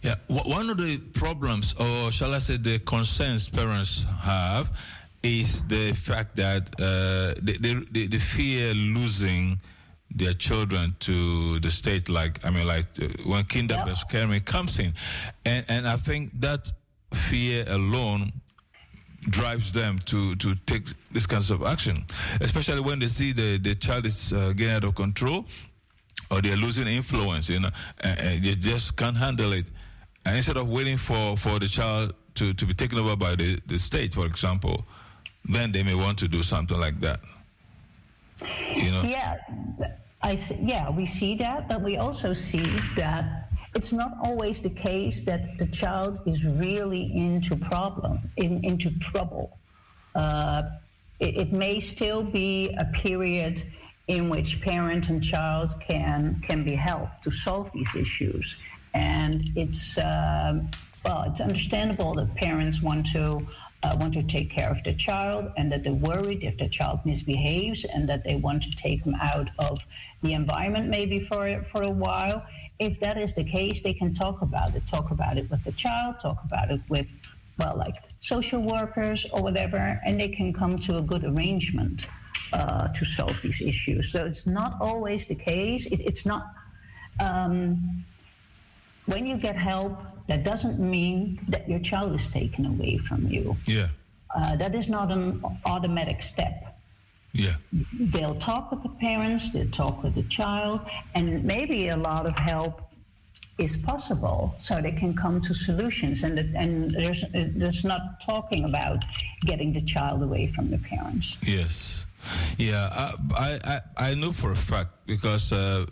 [0.07, 4.71] Yeah, one of the problems, or shall I say, the concerns parents have,
[5.21, 9.59] is the fact that uh, they, they, they, fear losing
[10.09, 12.07] their children to the state.
[12.07, 14.93] Like I mean, like uh, when kinderbescherming comes in,
[15.43, 16.71] and and I think that
[17.13, 18.31] fear alone
[19.29, 22.05] drives them to to take this kinds of action,
[22.39, 25.45] especially when they see the the child is uh, getting out of control
[26.31, 27.69] or they're losing influence, you know,
[28.01, 29.65] and, and they just can't handle it.
[30.27, 33.57] And instead of waiting for, for the child to, to be taken over by the,
[33.65, 34.83] the state, for example,
[35.45, 37.21] then they may want to do something like that.
[38.75, 39.03] You know?
[39.03, 39.37] Yeah,
[40.21, 42.65] I s- yeah, we see that, but we also see
[42.97, 48.91] that it's not always the case that the child is really into problem, in, into
[48.99, 49.57] trouble.
[50.13, 50.63] Uh,
[51.21, 53.63] it, it may still be a period
[54.09, 58.55] in which parent and child can can be helped to solve these issues,
[58.97, 60.69] and it's um,
[61.05, 63.47] well, it's understandable that parents want to
[63.83, 66.99] uh, want to take care of the child, and that they're worried if the child
[67.05, 69.85] misbehaves, and that they want to take them out of
[70.23, 72.43] the environment maybe for for a while.
[72.79, 74.85] If that is the case, they can talk about it.
[74.87, 76.19] Talk about it with the child.
[76.19, 77.07] Talk about it with
[77.59, 82.07] well, like social workers or whatever, and they can come to a good arrangement
[82.53, 84.11] uh, to solve these issues.
[84.11, 85.85] So it's not always the case.
[85.85, 86.43] It, it's not.
[87.19, 88.05] Um,
[89.07, 93.55] when you get help, that doesn't mean that your child is taken away from you.
[93.65, 93.87] Yeah.
[94.35, 96.79] Uh, that is not an automatic step.
[97.33, 97.55] Yeah.
[97.99, 100.81] They'll talk with the parents, they'll talk with the child,
[101.15, 102.81] and maybe a lot of help
[103.57, 109.03] is possible so they can come to solutions and and there's there's not talking about
[109.41, 112.05] getting the child away from the parents yes
[112.57, 112.89] yeah
[113.35, 115.85] i i i know for a fact because uh,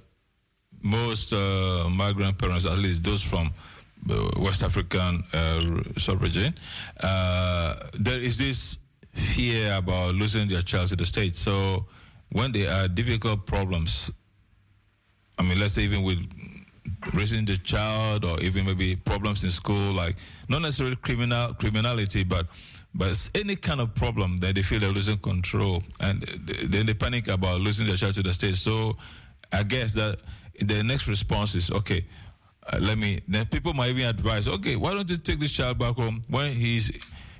[0.85, 3.49] most uh, migrant parents at least those from
[4.37, 6.53] west african uh, sub-region
[7.01, 8.77] uh, there is this
[9.13, 11.85] fear about losing their child to the state so
[12.31, 14.11] when there are difficult problems
[15.39, 16.19] i mean let's say even with
[17.13, 20.15] raising the child or even maybe problems in school, like
[20.49, 22.47] not necessarily criminal criminality, but
[22.93, 26.21] but any kind of problem that they feel they're losing control and
[26.65, 28.55] then they panic about losing their child to the state.
[28.55, 28.97] So
[29.51, 30.19] I guess that
[30.59, 32.05] the next response is okay.
[32.67, 33.19] Uh, let me.
[33.27, 36.53] Then people might even advise, okay, why don't you take this child back home when
[36.53, 36.91] he's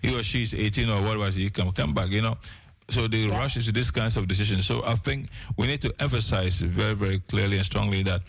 [0.02, 2.38] he or she's 18 or whatever, he can come back, you know.
[2.90, 3.38] So they yeah.
[3.38, 4.66] rush into these kinds of decisions.
[4.66, 8.22] So I think we need to emphasize very, very clearly and strongly that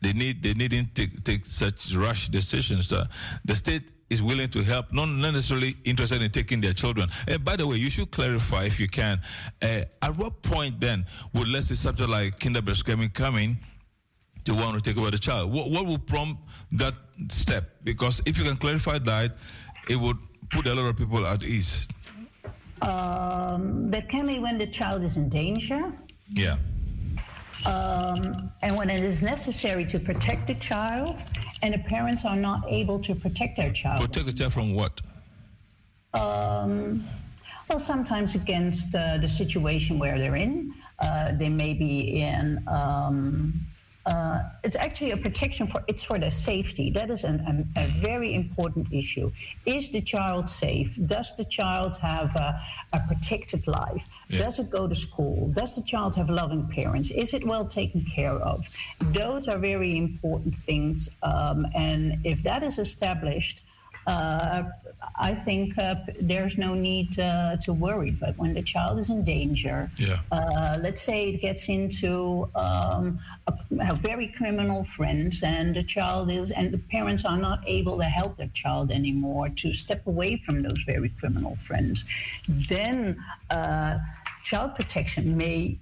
[0.00, 2.88] they need they needn't take, take such rush decisions.
[2.88, 3.08] The,
[3.44, 7.08] the state is willing to help, not necessarily interested in taking their children.
[7.28, 9.20] Uh, by the way, you should clarify if you can.
[9.62, 13.58] Uh, at what point then would let's say something like kinderbescherming coming
[14.50, 15.52] to want to take over the child?
[15.52, 16.94] What, what would prompt that
[17.28, 17.64] step?
[17.84, 19.36] Because if you can clarify that,
[19.88, 20.18] it would
[20.50, 21.88] put a lot of people at ease.
[22.82, 25.92] Um, that can be when the child is in danger.
[26.32, 26.56] Yeah.
[27.66, 28.32] Um,
[28.62, 31.24] and when it is necessary to protect the child,
[31.62, 34.00] and the parents are not able to protect their child.
[34.00, 35.00] Protect the child from what?
[36.14, 37.06] Um,
[37.68, 40.74] well, sometimes against uh, the situation where they're in.
[40.98, 43.66] Uh, they may be in um,
[44.10, 46.90] uh, it's actually a protection for it's for their safety.
[46.90, 49.30] That is an, a, a, very important issue.
[49.66, 50.98] Is the child safe?
[51.06, 52.60] Does the child have a,
[52.92, 54.04] a protected life?
[54.28, 54.44] Yeah.
[54.44, 55.52] Does it go to school?
[55.54, 57.12] Does the child have loving parents?
[57.12, 58.68] Is it well taken care of?
[59.00, 61.08] Those are very important things.
[61.22, 63.62] Um, and if that is established,
[64.08, 64.64] uh,
[65.16, 68.10] I think uh, there's no need uh, to worry.
[68.10, 70.20] But when the child is in danger, yeah.
[70.30, 76.30] Uh, let's say it gets into um, a, a, very criminal friends, and the child
[76.30, 80.36] is, and the parents are not able to help their child anymore to step away
[80.36, 82.04] from those very criminal friends,
[82.48, 83.98] then uh,
[84.42, 85.78] child protection may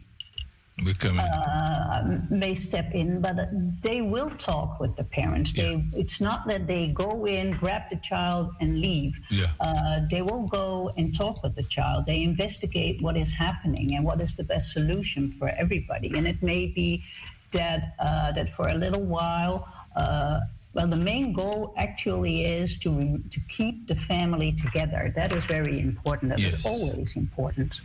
[0.87, 3.37] uh, may step in, but
[3.83, 5.53] they will talk with the parents.
[5.53, 5.63] Yeah.
[5.65, 9.21] They, it's not that they go in, grab the child, and leave.
[9.31, 9.47] Yeah.
[9.61, 12.07] Uh, they will go and talk with the child.
[12.07, 16.13] They investigate what is happening and what is the best solution for everybody.
[16.17, 17.05] And it may be
[17.53, 19.69] that uh, that for a little while.
[19.97, 20.41] Uh,
[20.75, 25.13] well, the main goal actually is to re- to keep the family together.
[25.17, 26.31] That is very important.
[26.31, 26.55] That yes.
[26.55, 27.81] is always important.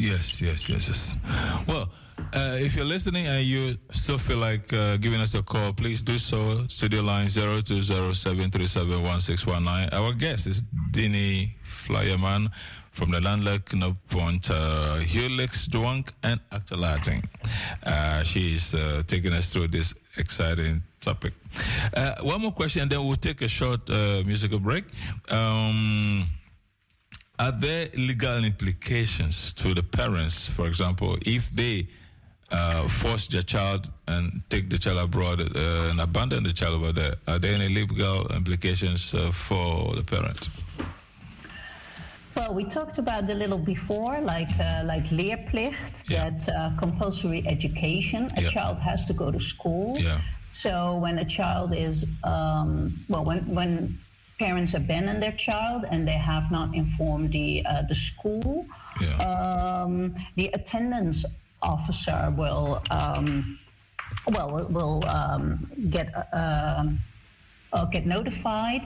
[0.00, 1.16] Yes, yes, yes, yes.
[1.68, 1.90] Well,
[2.32, 6.02] uh, if you're listening and you still feel like uh, giving us a call, please
[6.02, 6.66] do so.
[6.68, 9.92] Studio line 0207371619.
[9.92, 12.48] Our guest is Dini Flyerman
[12.92, 17.22] from the Landelijk Knooppunt, uh, Huwelijksdwang and Achterlating.
[17.84, 21.34] Uh, she's uh, taking us through this exciting topic.
[21.92, 24.84] Uh, one more question, and then we'll take a short uh, musical break.
[25.30, 26.24] Um,
[27.40, 31.88] are there legal implications to the parents, for example, if they
[32.52, 36.92] uh, force their child and take the child abroad uh, and abandon the child over
[36.92, 37.14] there?
[37.26, 40.50] Are there any legal implications uh, for the parent?
[42.36, 46.30] Well, we talked about a little before, like uh, like leerplicht, yeah.
[46.30, 48.28] that uh, compulsory education.
[48.36, 48.48] A yeah.
[48.50, 49.96] child has to go to school.
[49.98, 50.20] Yeah.
[50.44, 53.98] So when a child is, um, well, when when
[54.40, 58.66] parents abandon their child and they have not informed the uh, the school.
[59.00, 59.16] Yeah.
[59.28, 59.94] Um,
[60.40, 61.18] the attendance
[61.74, 63.58] officer will um,
[64.34, 65.46] well will um,
[65.96, 66.84] get uh,
[67.72, 68.82] uh, get notified.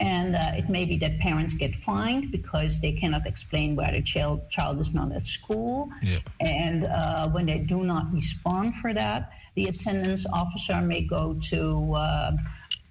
[0.00, 4.02] And uh, it may be that parents get fined because they cannot explain why the
[4.12, 5.90] child, child is not at school.
[6.00, 6.20] Yeah.
[6.38, 11.58] And uh, when they do not respond for that, the attendance officer may go to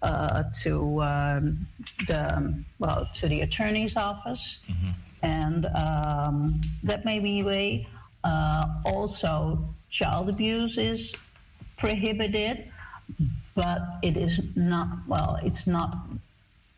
[0.02, 1.68] uh, to um,
[2.08, 4.92] the well to the attorney's office, mm-hmm.
[5.24, 7.88] and um, that may be a way.
[8.24, 11.16] Uh, also, child abuse is
[11.78, 12.70] prohibited,
[13.56, 15.40] but it is not well.
[15.44, 15.98] It's not.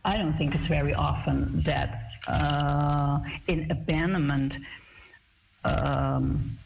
[0.05, 4.57] I don't think it's very often that uh, in abandonment
[5.65, 6.58] um,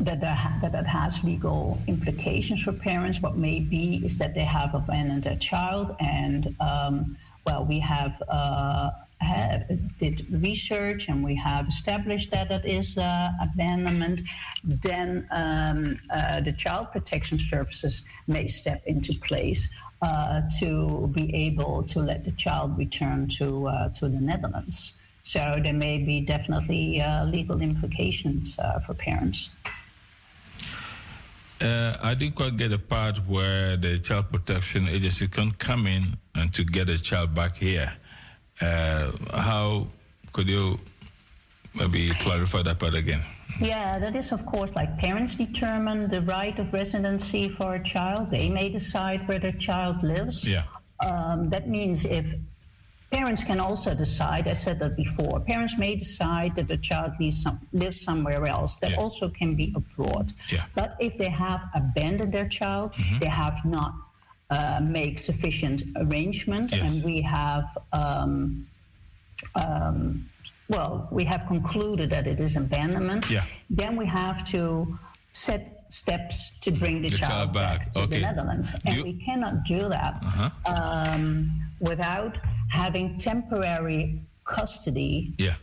[0.00, 3.20] that, ha- that that has legal implications for parents.
[3.20, 7.16] What may be is that they have abandoned their child, and um,
[7.46, 8.22] well, we have.
[8.28, 8.90] Uh,
[9.20, 9.68] have,
[9.98, 14.22] did research and we have established that it is uh, abandonment,
[14.64, 19.68] then um, uh, the child protection services may step into place
[20.02, 24.94] uh, to be able to let the child return to uh, to the Netherlands.
[25.30, 29.48] So there may be definitely uh, legal implications uh, for parents.
[31.60, 36.18] Uh, I didn't quite get the part where the child protection agency can come in
[36.34, 37.92] and to get a child back here.
[38.60, 39.86] Uh, how
[40.32, 40.80] could you
[41.76, 43.22] maybe clarify that part again?
[43.60, 48.30] Yeah, that is of course like parents determine the right of residency for a child.
[48.30, 50.44] They may decide where their child lives.
[50.44, 50.64] Yeah.
[51.06, 52.34] Um, that means if
[53.10, 57.42] Parents can also decide, I said that before, parents may decide that the child lives,
[57.42, 58.76] some, lives somewhere else.
[58.76, 58.98] That Yeah.
[58.98, 60.32] also can be abroad.
[60.48, 60.64] Yeah.
[60.76, 63.18] But if they have abandoned their child, Mm-hmm.
[63.18, 63.94] they have not
[64.50, 66.80] uh, made sufficient arrangement, Yes.
[66.92, 68.66] and we have, um,
[69.54, 70.28] um,
[70.68, 73.30] well, we have concluded that it is abandonment.
[73.30, 73.44] Yeah.
[73.70, 74.98] Then we have to
[75.32, 77.92] set steps to bring the, The child, child back.
[77.92, 78.16] to Okay.
[78.16, 80.50] the Netherlands, and You- we cannot do that Uh-huh.
[80.74, 82.36] um, without
[82.70, 85.54] having temporary custody Yeah.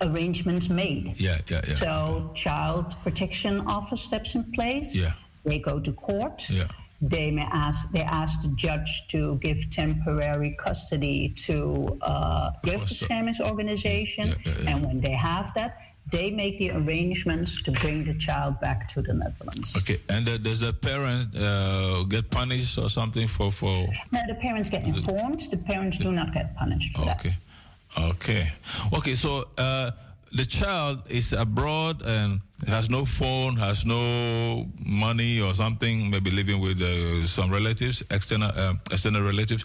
[0.00, 1.14] arrangements made.
[1.18, 1.38] Yeah.
[1.48, 1.60] Yeah.
[1.68, 1.74] Yeah.
[1.74, 4.94] So, child protection office steps in place.
[4.94, 5.12] Yeah.
[5.44, 6.48] They go to court.
[6.50, 6.66] Yeah.
[7.00, 7.90] They may ask.
[7.92, 14.70] They ask the judge to give temporary custody to uh, jeugdbeschermingsorganisation, Yeah, yeah, yeah.
[14.70, 15.76] and when they have that,
[16.10, 19.76] they make the arrangements to bring the child back to the Netherlands.
[19.76, 19.98] Okay.
[20.08, 23.86] And uh, does the parent uh, get punished or something for for?
[24.12, 25.40] No, the parents get informed.
[25.50, 27.20] The parents do not get punished for that.
[27.20, 27.36] Okay.
[27.98, 28.52] Okay.
[28.92, 29.14] Okay.
[29.14, 29.90] So uh,
[30.32, 36.10] the child is abroad and has no phone, has no money or something.
[36.10, 39.64] Maybe living with uh, some relatives, external uh, external relatives.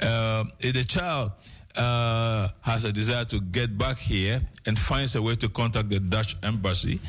[0.00, 1.32] Uh, if the child
[1.76, 6.00] uh, has a desire to get back here and finds a way to contact the
[6.00, 7.00] Dutch embassy,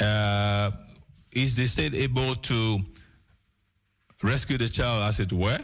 [0.00, 0.70] uh,
[1.32, 2.80] is the state able to
[4.22, 5.58] rescue the child, as it were,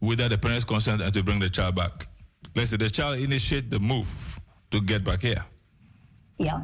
[0.00, 2.06] without the parents' consent, and to bring the child back?
[2.54, 4.38] Let's say the child initiate the move
[4.70, 5.44] to get back here.
[6.38, 6.60] Yeah.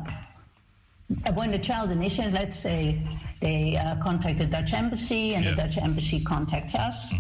[1.35, 3.03] When the child initiates, let's say
[3.41, 5.51] they uh, contact the Dutch embassy and Yeah.
[5.51, 7.13] the Dutch embassy contacts us.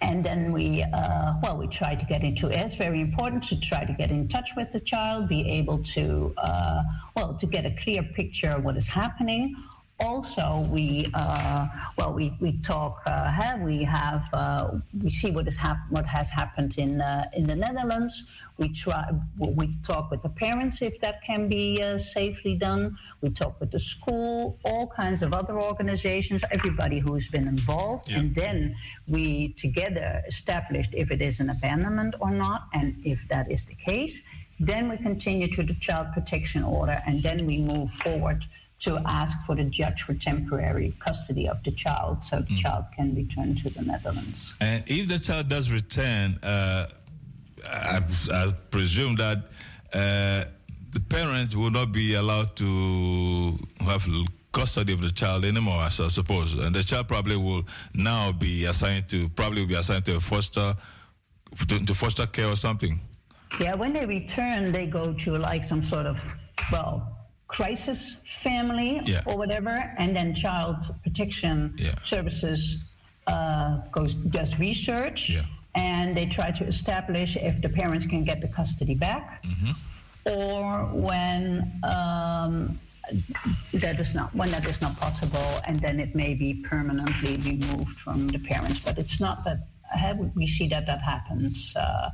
[0.00, 2.54] And then we, uh, well, we try to get into it.
[2.60, 6.34] It's very important to try to get in touch with the child, be able to,
[6.38, 6.82] uh,
[7.16, 9.56] well, to get a clear picture of what is happening.
[10.00, 14.70] Also, we, uh, well, we, we talk, uh, we have, uh,
[15.02, 18.24] we see what, is hap- what has happened in, uh, in the Netherlands.
[18.58, 22.98] We try, we talk with the parents if that can be uh, safely done.
[23.20, 28.10] We talk with the school, all kinds of other organizations, everybody who has been involved,
[28.10, 28.18] Yeah.
[28.18, 28.74] and then
[29.06, 33.76] we together established if it is an abandonment or not, and if that is the
[33.76, 34.20] case,
[34.58, 38.44] then we continue to the child protection order, and then we move forward
[38.80, 43.14] to ask for the judge for temporary custody of the child, so the child can
[43.14, 44.54] return to the Netherlands.
[44.60, 46.86] And if the child does return, uh,
[47.66, 48.00] I,
[48.32, 49.38] I presume that
[49.92, 50.44] uh,
[50.92, 54.06] the parents will not be allowed to have
[54.52, 56.54] custody of the child anymore, I suppose.
[56.54, 60.20] And the child probably will now be assigned to, probably will be assigned to a
[60.20, 60.74] foster,
[61.68, 63.00] to, to foster care or something.
[63.60, 66.22] Yeah, when they return, they go to like some sort of,
[66.72, 67.14] well,
[67.48, 69.22] crisis family Yeah.
[69.26, 71.94] or whatever, and then child protection Yeah.
[72.04, 72.84] services
[73.26, 75.42] uh, goes does research, Yeah.
[75.74, 79.72] And they try to establish if the parents can get the custody back, Mm-hmm.
[80.38, 82.78] or when um,
[83.72, 87.98] that is not when that is not possible, and then it may be permanently removed
[87.98, 88.78] from the parents.
[88.80, 89.66] But it's not that
[90.34, 91.74] we see that that happens.
[91.76, 92.10] Uh,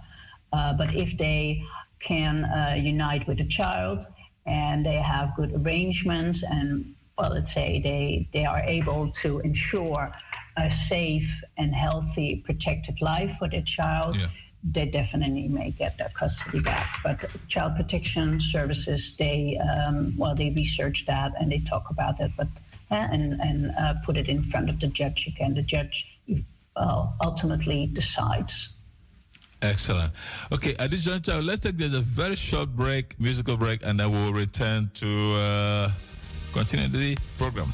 [0.53, 1.65] uh, but if they
[2.01, 4.07] can uh, unite with the child
[4.47, 10.13] and they have good arrangements and well, let's say they, they are able to ensure
[10.57, 14.29] a safe and healthy, protected life for their child, Yeah.
[14.63, 17.01] they definitely may get their custody back.
[17.03, 22.31] But child protection services, they um, well, they research that and they talk about it,
[22.37, 22.49] but
[22.91, 25.55] uh, and and uh, put it in front of the judge again.
[25.55, 26.07] The judge
[26.77, 28.71] uh, ultimately decides.
[29.63, 30.13] Excellent.
[30.53, 34.11] Okay, at this juncture, let's take there's a very short break, musical break, and then
[34.11, 35.91] we'll return to uh,
[36.53, 37.73] continue the program.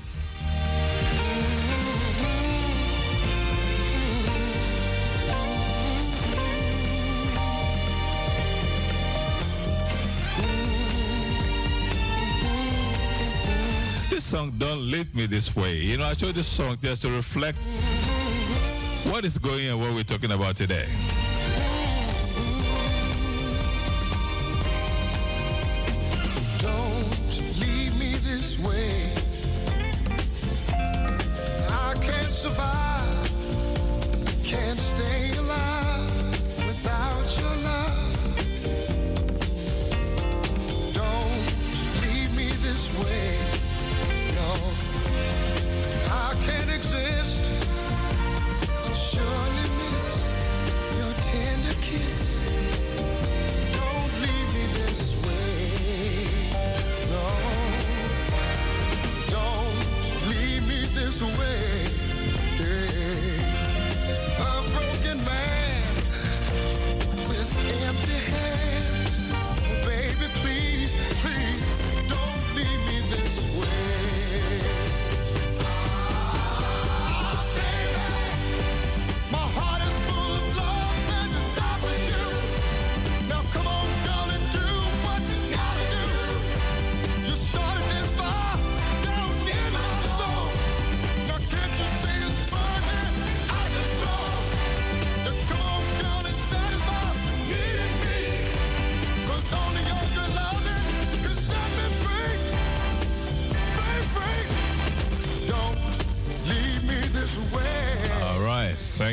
[14.30, 17.58] Song "Don't Leave Me This Way." You know, I chose this song just to reflect
[19.10, 20.86] what is going on, what we're talking about today.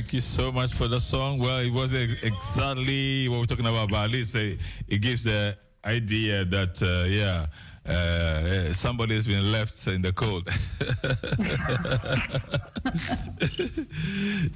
[0.08, 1.38] Thank you so much for the song.
[1.38, 4.58] Well, it wasn't exactly what we're talking about, but at least it,
[5.02, 7.48] gives the idea that, uh, yeah,
[7.86, 10.48] uh, somebody has been left in the cold.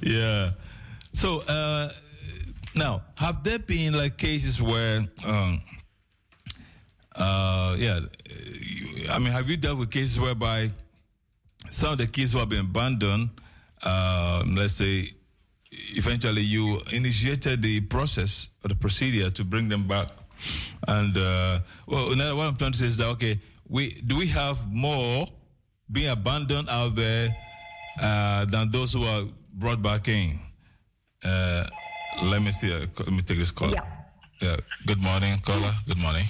[0.00, 0.52] yeah.
[1.12, 1.90] So, uh,
[2.74, 5.60] now, have there been like cases where, um,
[7.14, 8.00] uh, yeah,
[9.10, 10.70] I mean, have you dealt with cases whereby
[11.68, 13.28] some of the kids who have been abandoned,
[13.82, 15.10] um, let's say,
[15.96, 20.08] eventually you initiated the process or the procedure to bring them back.
[20.88, 24.70] And uh, well, what I'm trying to say is that okay, we do we have
[24.70, 25.26] more
[25.90, 27.36] being abandoned out there
[28.02, 30.38] uh, than those who are brought back in?
[31.24, 31.64] Uh,
[32.24, 32.72] let me see.
[32.74, 33.70] Uh, let me take this call.
[33.70, 33.84] Yeah.
[34.40, 34.56] Yeah.
[34.86, 35.72] Good morning, caller.
[35.86, 36.24] Good morning.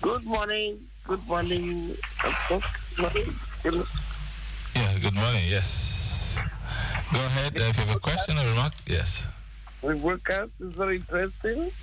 [0.00, 0.88] Good morning.
[1.06, 1.96] Good morning.
[2.22, 3.36] Good morning.
[4.74, 4.98] Yeah.
[4.98, 5.44] Good morning.
[5.48, 5.99] Yes.
[7.12, 7.56] Go ahead.
[7.56, 9.24] If you have a question or remark, yes.
[9.82, 11.72] The broadcast is very interesting.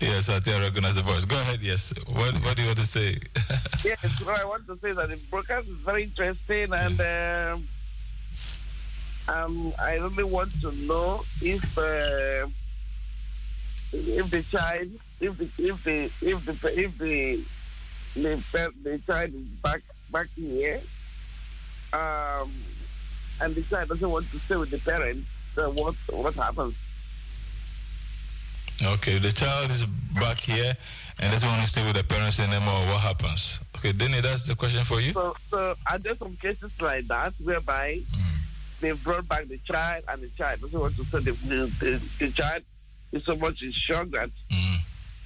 [0.00, 1.24] yes, I think I recognize the voice.
[1.24, 1.60] Go ahead.
[1.62, 1.94] Yes.
[2.08, 3.18] What What do you want to say?
[3.84, 7.68] yes, what I want to say that the broadcast is very interesting, and um,
[9.28, 12.48] um, I really want to know if uh,
[13.92, 14.88] if the child,
[15.20, 17.44] if the if the if the if the
[18.16, 20.80] the, the child is back back here.
[21.92, 22.50] Um,
[23.40, 26.74] and the child doesn't want to stay with the parents, so what what happens?
[28.80, 29.84] Okay, the child is
[30.14, 30.76] back here
[31.18, 32.80] and doesn't want to stay with the parents anymore.
[32.86, 33.58] What happens?
[33.76, 35.12] Okay, Denny, that's the question for you.
[35.12, 38.36] So, so are there some cases like that whereby mm.
[38.80, 41.18] they brought back the child and the child doesn't want to stay?
[41.18, 42.62] The, the, the, the child
[43.10, 44.76] is so much in shock that mm.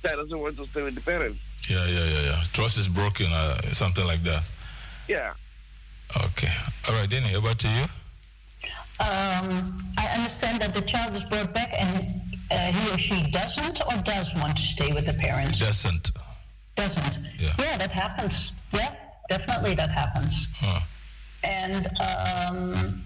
[0.00, 1.38] the child doesn't want to stay with the parents.
[1.68, 2.42] Yeah, yeah, yeah, yeah.
[2.54, 4.42] Trust is broken, uh, something like that.
[5.08, 5.34] Yeah.
[6.24, 6.52] Okay.
[6.88, 7.84] All right, Denny, over to you
[9.02, 13.80] um, I understand that the child is brought back and uh, he or she doesn't
[13.82, 15.58] or does want to stay with the parents.
[15.58, 16.10] Doesn't.
[16.76, 17.18] Doesn't.
[17.38, 17.52] Yeah.
[17.58, 18.52] Yeah, that happens.
[18.72, 18.94] Yeah,
[19.28, 20.48] definitely that happens.
[20.54, 20.80] Huh.
[21.44, 23.02] And um,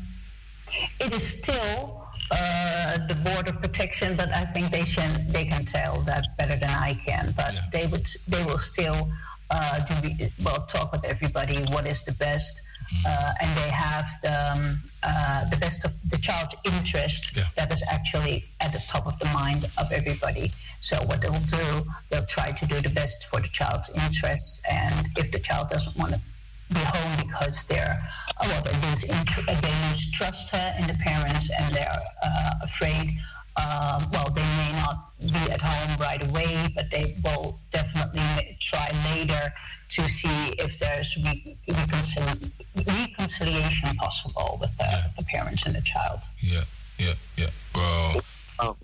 [1.01, 5.64] it is still uh, the board of protection, but I think they can they can
[5.64, 7.32] tell that better than I can.
[7.36, 7.62] But yeah.
[7.72, 9.11] they would they will still
[9.51, 11.59] uh, do well talk with everybody.
[11.72, 12.61] What is the best?
[13.07, 17.45] Uh, and they have the, um, uh, the best of the child's interest yeah.
[17.57, 20.51] that is actually at the top of the mind of everybody.
[20.80, 25.09] So what they'll do, they'll try to do the best for the child's interests, and
[25.16, 26.20] if the child doesn't want to
[26.68, 27.99] be home because they're
[28.39, 33.18] uh, well, they lose, int- they lose trust in the parents and they're uh, afraid
[33.57, 38.90] um, well, they may not be at home right away, but they will definitely try
[39.11, 39.52] later
[39.88, 45.02] to see if there's re- reconcil- reconciliation possible with the, yeah.
[45.16, 46.20] the, parents and the child.
[46.38, 46.62] Yeah,
[46.98, 47.46] yeah, yeah.
[47.74, 48.20] Well,
[48.59, 48.76] um,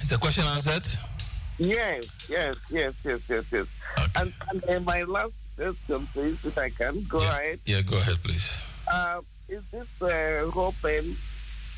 [0.00, 0.86] is the question answered?
[1.58, 3.66] Yes, yes, yes, yes, yes, yes.
[3.98, 4.10] Okay.
[4.20, 7.38] And, and my last question, please, if I can, go yeah.
[7.38, 7.58] ahead.
[7.66, 8.56] Yeah, go ahead, please.
[8.90, 11.16] Uh, is this uh, open?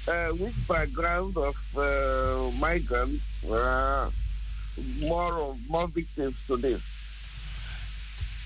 [0.06, 3.24] Uh, which background of uh, migrants
[5.00, 6.82] more more victims to this?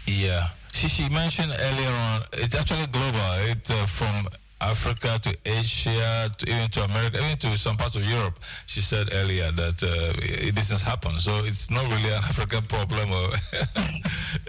[0.07, 0.49] Yeah.
[0.73, 3.31] she, she mentioned earlier on, it's actually global.
[3.51, 4.29] It's uh, from
[4.61, 8.39] Africa to Asia to even to America, even to some parts of Europe.
[8.67, 11.21] She said earlier that uh, this has happened.
[11.21, 13.11] So it's not really an African problem.
[13.13, 13.29] Or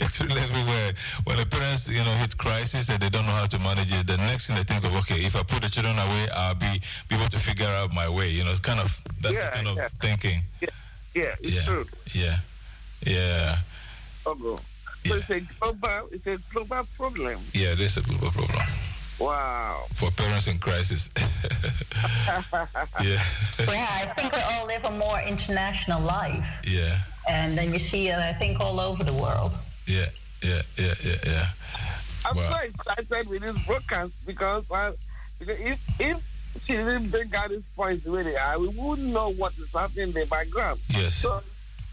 [0.00, 0.92] it's really everywhere.
[1.24, 4.06] When the parents, you know, hit crisis and they don't know how to manage it,
[4.06, 6.80] the next thing they think of, okay, if I put the children away, I'll be,
[7.08, 8.28] be able to figure out my way.
[8.30, 10.42] You know, kind of that's Yeah, the kind of thinking.
[10.60, 10.68] Yeah,
[11.14, 11.86] yeah, it's Yeah, true.
[12.12, 12.36] yeah,
[13.06, 13.56] yeah,
[14.26, 14.60] Ogo.
[15.06, 17.38] So it's a global, it's a global problem.
[17.52, 17.74] yeah.
[17.74, 18.62] This is a global problem
[19.18, 19.84] Wow.
[19.94, 21.10] for parents in crisis.
[23.02, 23.22] yeah,
[23.58, 26.44] Yeah, I think we all live a more international life.
[26.66, 26.98] yeah.
[27.28, 29.52] And then you see it, I think, all over the world.
[29.86, 30.06] Yeah,
[30.42, 31.46] yeah, yeah, yeah, yeah.
[32.26, 32.50] I'm Wow.
[32.58, 34.92] so excited with this broadcast because, uh,
[35.38, 36.16] because if if
[36.66, 40.08] she didn't bring out these points where they are, we wouldn't know what is happening
[40.08, 40.80] in the background.
[40.90, 41.14] Yes.
[41.16, 41.40] So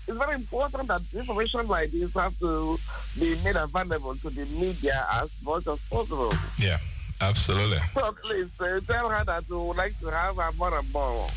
[0.07, 2.78] it's very important that information like this have to
[3.17, 6.34] be made available to the media as much as possible.
[6.57, 6.78] Yeah,
[7.22, 7.78] absolutely.
[7.93, 11.28] So please uh, tell her that we would like to have her more and more.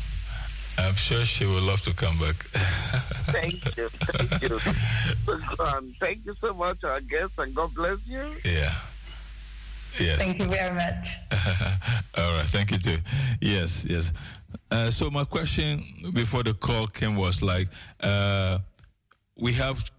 [0.77, 2.35] I'm sure she would love to come back.
[3.31, 3.87] Thank you.
[3.89, 4.59] Thank you.
[5.65, 8.23] um, thank you so much, our guest, and God bless you.
[8.43, 8.73] yeah.
[9.97, 10.17] Yes.
[10.17, 11.07] Thank you very much.
[12.17, 12.45] All right.
[12.47, 12.97] Thank you too.
[13.39, 13.85] Yes.
[13.89, 14.11] Yes.
[14.69, 15.81] Uh, so my question
[16.13, 17.69] before the call came was like,
[18.01, 18.57] uh,
[19.37, 19.89] we have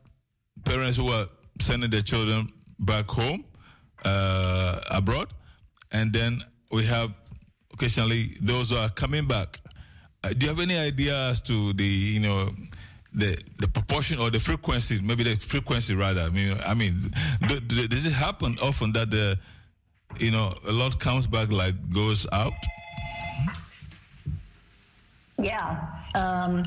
[0.66, 1.26] parents who are
[1.60, 2.46] sending their children
[2.78, 3.42] back home,
[4.04, 5.28] uh, abroad,
[5.92, 7.12] and then we have
[7.72, 9.58] occasionally those who are coming back.
[10.24, 12.50] Uh, do you have any idea as to the you know
[13.14, 16.22] the the proportion or the frequency, maybe the frequency rather?
[16.22, 17.12] I mean, I mean,
[17.48, 19.38] do, do, does it happen often that the
[20.18, 22.52] you know a lot comes back like goes out?
[25.38, 25.86] Yeah.
[26.14, 26.62] Um,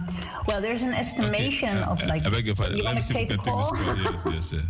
[0.47, 2.25] well, there's an estimation Okay, uh, of uh, like.
[2.25, 2.77] I beg your pardon.
[2.77, 3.95] You Let me see if we can the take this call.
[3.97, 4.63] Yes, yes, yes.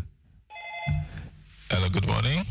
[1.69, 1.89] Hello.
[1.89, 2.43] Good morning.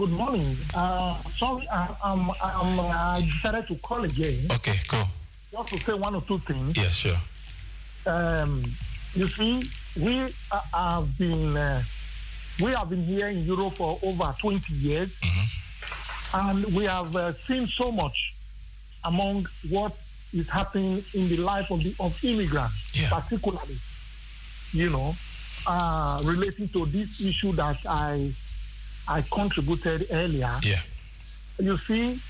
[0.00, 0.56] Good morning.
[0.74, 4.76] Uh, sorry, I, I'm, I'm, I decided to call again Okay.
[4.88, 5.04] Cool.
[5.52, 6.74] just to say one or two things.
[6.74, 6.94] Yes.
[6.94, 7.18] Sure.
[8.06, 8.64] Um,
[9.14, 9.62] you see,
[10.02, 11.82] we uh, have been uh,
[12.62, 15.12] we have been here in Europe for over 20 years,
[16.32, 18.34] and we have uh, seen so much
[19.04, 19.94] among what
[20.32, 23.10] is happening in the life of the of immigrants, Yeah.
[23.10, 23.76] particularly,
[24.72, 25.14] you know,
[25.66, 28.32] uh, relating to this issue that I
[29.10, 30.56] I contributed earlier.
[30.62, 30.80] Yeah.
[31.58, 32.20] You see,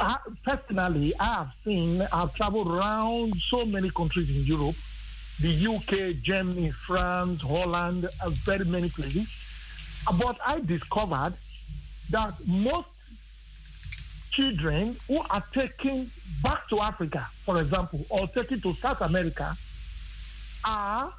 [0.00, 4.76] I, personally, I have seen, I've traveled around so many countries in Europe,
[5.40, 9.28] the UK, Germany, France, Holland, uh, very many places.
[10.18, 11.34] But I discovered
[12.08, 12.88] that most
[14.30, 16.10] children who are taken
[16.42, 19.54] back to Africa, for example, or taken to South America,
[20.66, 21.12] are,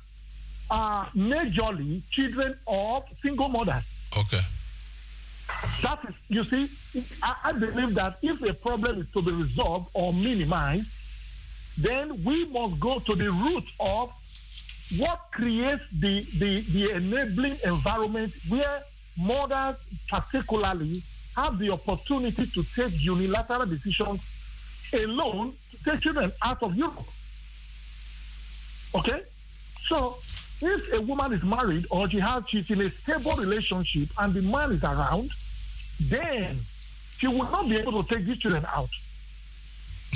[0.72, 3.84] are majorly children of single mothers.
[4.18, 4.42] Okay.
[5.82, 6.70] That is, you see,
[7.24, 10.88] I, I believe that if a problem is to be resolved or minimized,
[11.78, 14.12] then we must go to the root of
[14.98, 18.84] what creates the, the, the enabling environment where
[19.18, 19.76] mothers,
[20.10, 21.02] particularly,
[21.36, 24.20] have the opportunity to take unilateral decisions
[24.94, 27.08] alone to take children out of Europe.
[28.94, 29.24] Okay?
[29.88, 30.18] So,
[30.62, 34.42] if a woman is married or she has she's in a stable relationship and the
[34.42, 35.32] man is around,
[36.10, 36.60] then
[37.18, 38.90] she will not be able to take these children out.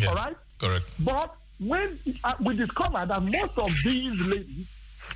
[0.02, 0.10] Yeah.
[0.10, 0.36] All right?
[0.60, 0.86] Correct.
[1.00, 4.68] But when uh, we discover that most of these ladies,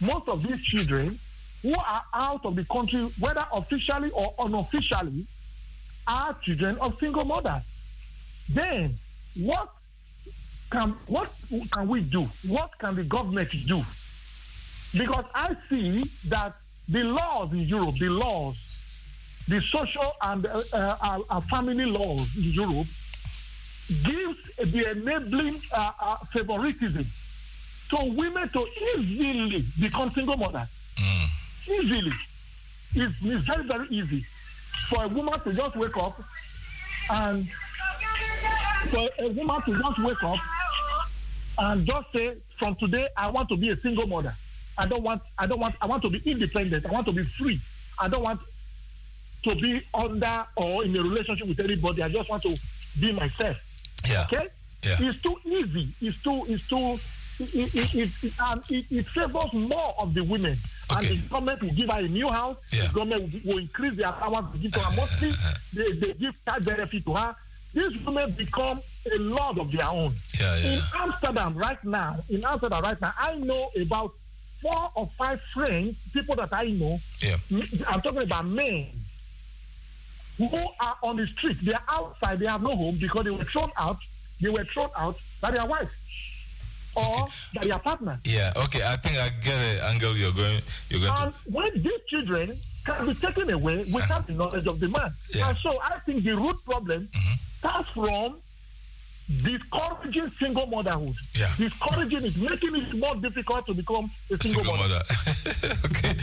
[0.01, 1.19] most of these children
[1.61, 5.25] who are out of the country, whether officially or unofficially,
[6.07, 7.61] are children of single mothers.
[8.47, 8.97] Then
[9.35, 9.69] what
[10.71, 11.31] can what
[11.71, 12.29] can we do?
[12.47, 13.83] What can the government do?
[14.93, 16.55] Because I see that
[16.87, 18.55] the laws in Europe, the laws,
[19.49, 22.87] the social and uh, uh, uh, family laws in Europe
[24.03, 27.05] gives the enabling uh, uh, favoritism
[27.89, 30.67] to women to easily become single mothers.
[31.67, 32.11] Easily.
[32.93, 34.25] It's, it's very, very easy
[34.87, 36.21] for a woman to just wake up
[37.11, 37.49] and
[38.91, 40.39] for a woman to just wake up
[41.57, 44.35] and just say, from today, I want to be a single mother.
[44.77, 46.85] I don't want, I don't want, I want to be independent.
[46.85, 47.59] I want to be free.
[47.99, 48.39] I don't want
[49.43, 52.03] to be under or in a relationship with anybody.
[52.03, 52.57] I just want to
[52.99, 53.57] be myself.
[54.07, 54.25] Yeah.
[54.31, 54.47] Okay?
[54.83, 54.95] Yeah.
[54.99, 55.89] It's too easy.
[56.01, 56.99] It's too, it's too,
[57.39, 60.57] it, it, it, it, it, um, it, it favors more of the women.
[60.91, 61.07] Okay.
[61.07, 62.57] And the government will give her a new house.
[62.71, 62.87] Yeah.
[62.87, 65.31] The government will, will increase their power to give to her mostly.
[65.73, 67.35] they, they give tax benefit to her.
[67.73, 68.81] These women become
[69.13, 70.13] a lord of their own.
[70.39, 70.57] Yeah.
[70.57, 70.71] Yeah.
[70.73, 74.13] In Amsterdam right now, in Amsterdam right now, I know about
[74.61, 76.99] four or five friends, people that I know.
[77.21, 77.37] Yeah.
[77.87, 78.87] I'm talking about men
[80.47, 81.57] who are on the street.
[81.61, 82.39] They are outside.
[82.39, 83.97] They have no home because they were thrown out.
[84.41, 85.91] They were thrown out by their wife
[86.95, 88.19] or by their partner.
[88.23, 88.51] Yeah.
[88.55, 88.81] Okay.
[88.83, 90.61] I think I get the angle you're going.
[90.89, 91.13] You're going.
[91.19, 91.51] And to...
[91.51, 94.23] when these children can be taken away without uh-huh.
[94.27, 95.49] the knowledge of the man, Yeah.
[95.49, 97.35] and so I think the root problem mm-hmm.
[97.59, 98.41] starts from
[99.43, 101.15] discouraging single motherhood.
[101.33, 101.47] Yeah.
[101.57, 104.99] Discouraging it, making it more difficult to become a single, Single mother.
[104.99, 105.75] mother.
[105.85, 106.13] okay.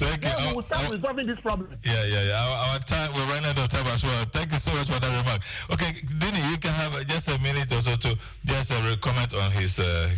[0.00, 0.30] Thank you.
[0.30, 1.68] Then we Our- will start our- resolving this problem.
[1.84, 2.42] Yeah, yeah, yeah.
[2.44, 4.24] Our, our time, we're running out of time as well.
[4.32, 5.42] Thank you so much for that remark.
[5.72, 9.34] Okay, Dini, you can have uh, just a minute or so to just uh, comment
[9.34, 10.08] on his uh,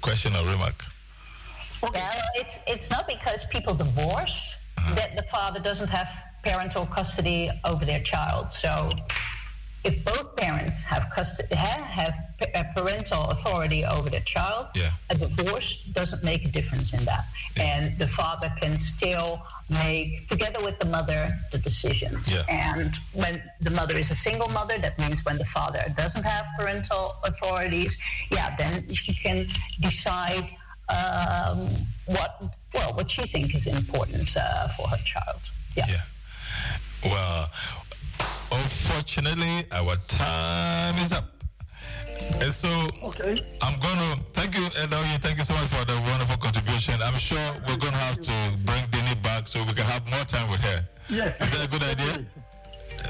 [0.00, 0.84] question or remark.
[1.82, 1.92] Well,
[2.34, 4.56] it's it's not because people divorce
[4.94, 6.08] that the father doesn't have
[6.44, 8.52] parental custody over their child.
[8.52, 8.90] So,
[9.84, 12.14] if both parents have custody, have
[12.54, 14.90] uh, parental authority over their child, Yeah.
[15.10, 17.26] a divorce doesn't make a difference in that,
[17.58, 22.32] and the father can still make, together with the mother, the decisions.
[22.32, 22.42] Yeah.
[22.48, 26.46] And when the mother is a single mother, that means when the father doesn't have
[26.58, 27.98] parental authorities,
[28.30, 29.46] yeah, then she can
[29.80, 30.50] decide
[30.88, 31.68] um,
[32.06, 35.40] what well what she thinks is important uh, for her child.
[35.76, 35.84] Yeah.
[35.88, 36.00] Yeah.
[37.04, 37.50] Well,
[38.52, 41.24] unfortunately, our time is up.
[42.40, 42.68] And so
[43.04, 43.40] Okay.
[43.62, 45.18] I'm going to thank you, Edoye.
[45.20, 47.00] Thank you so much for the wonderful contribution.
[47.02, 48.32] I'm sure we're going to have to
[48.64, 50.86] bring Dini back so we can have more time with her.
[51.08, 51.40] Yes.
[51.40, 52.26] Is that a good idea?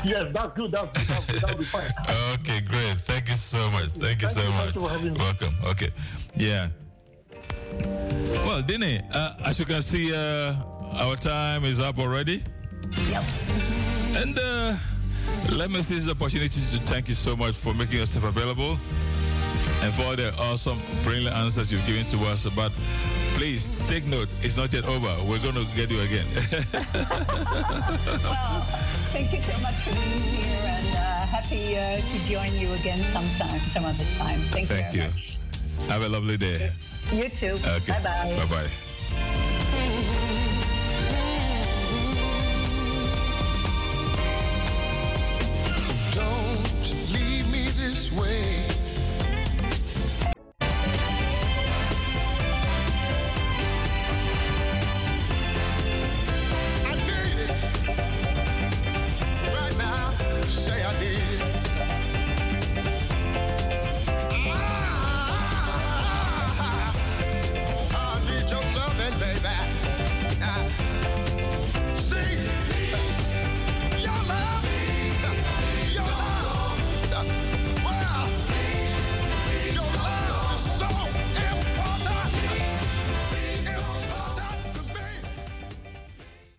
[0.05, 0.71] Yes, that's good.
[0.71, 1.07] That's good.
[1.09, 1.41] That's good.
[1.41, 1.91] That'll be fine.
[2.35, 2.99] Okay, great.
[3.01, 3.87] Thank you so much.
[3.87, 4.75] Thank you Thank so you, much.
[4.75, 5.19] you for having me.
[5.19, 5.55] Welcome.
[5.67, 5.91] Okay.
[6.37, 6.69] Yeah.
[8.47, 10.55] Well, Dini, uh, as you can see, uh,
[10.95, 12.43] our time is up already.
[13.11, 13.25] Yep.
[14.17, 14.77] And uh,
[15.53, 18.79] let me seize the opportunity to thank you so much for making yourself available
[19.83, 22.47] and for the awesome, brilliant answers you've given to us.
[22.57, 22.73] But
[23.35, 25.15] please take note, it's not yet over.
[25.25, 26.27] We're going to get you again.
[28.23, 28.63] Well,
[29.13, 32.99] thank you so much for being here, and uh, happy uh, to join you again
[33.13, 34.41] sometime, some other time.
[34.51, 35.03] Thank, Thank you.
[35.03, 35.89] you.
[35.89, 36.73] Have a lovely day.
[37.13, 37.57] You too.
[37.65, 37.93] Okay.
[37.93, 38.37] Bye bye.
[38.37, 38.88] Bye bye.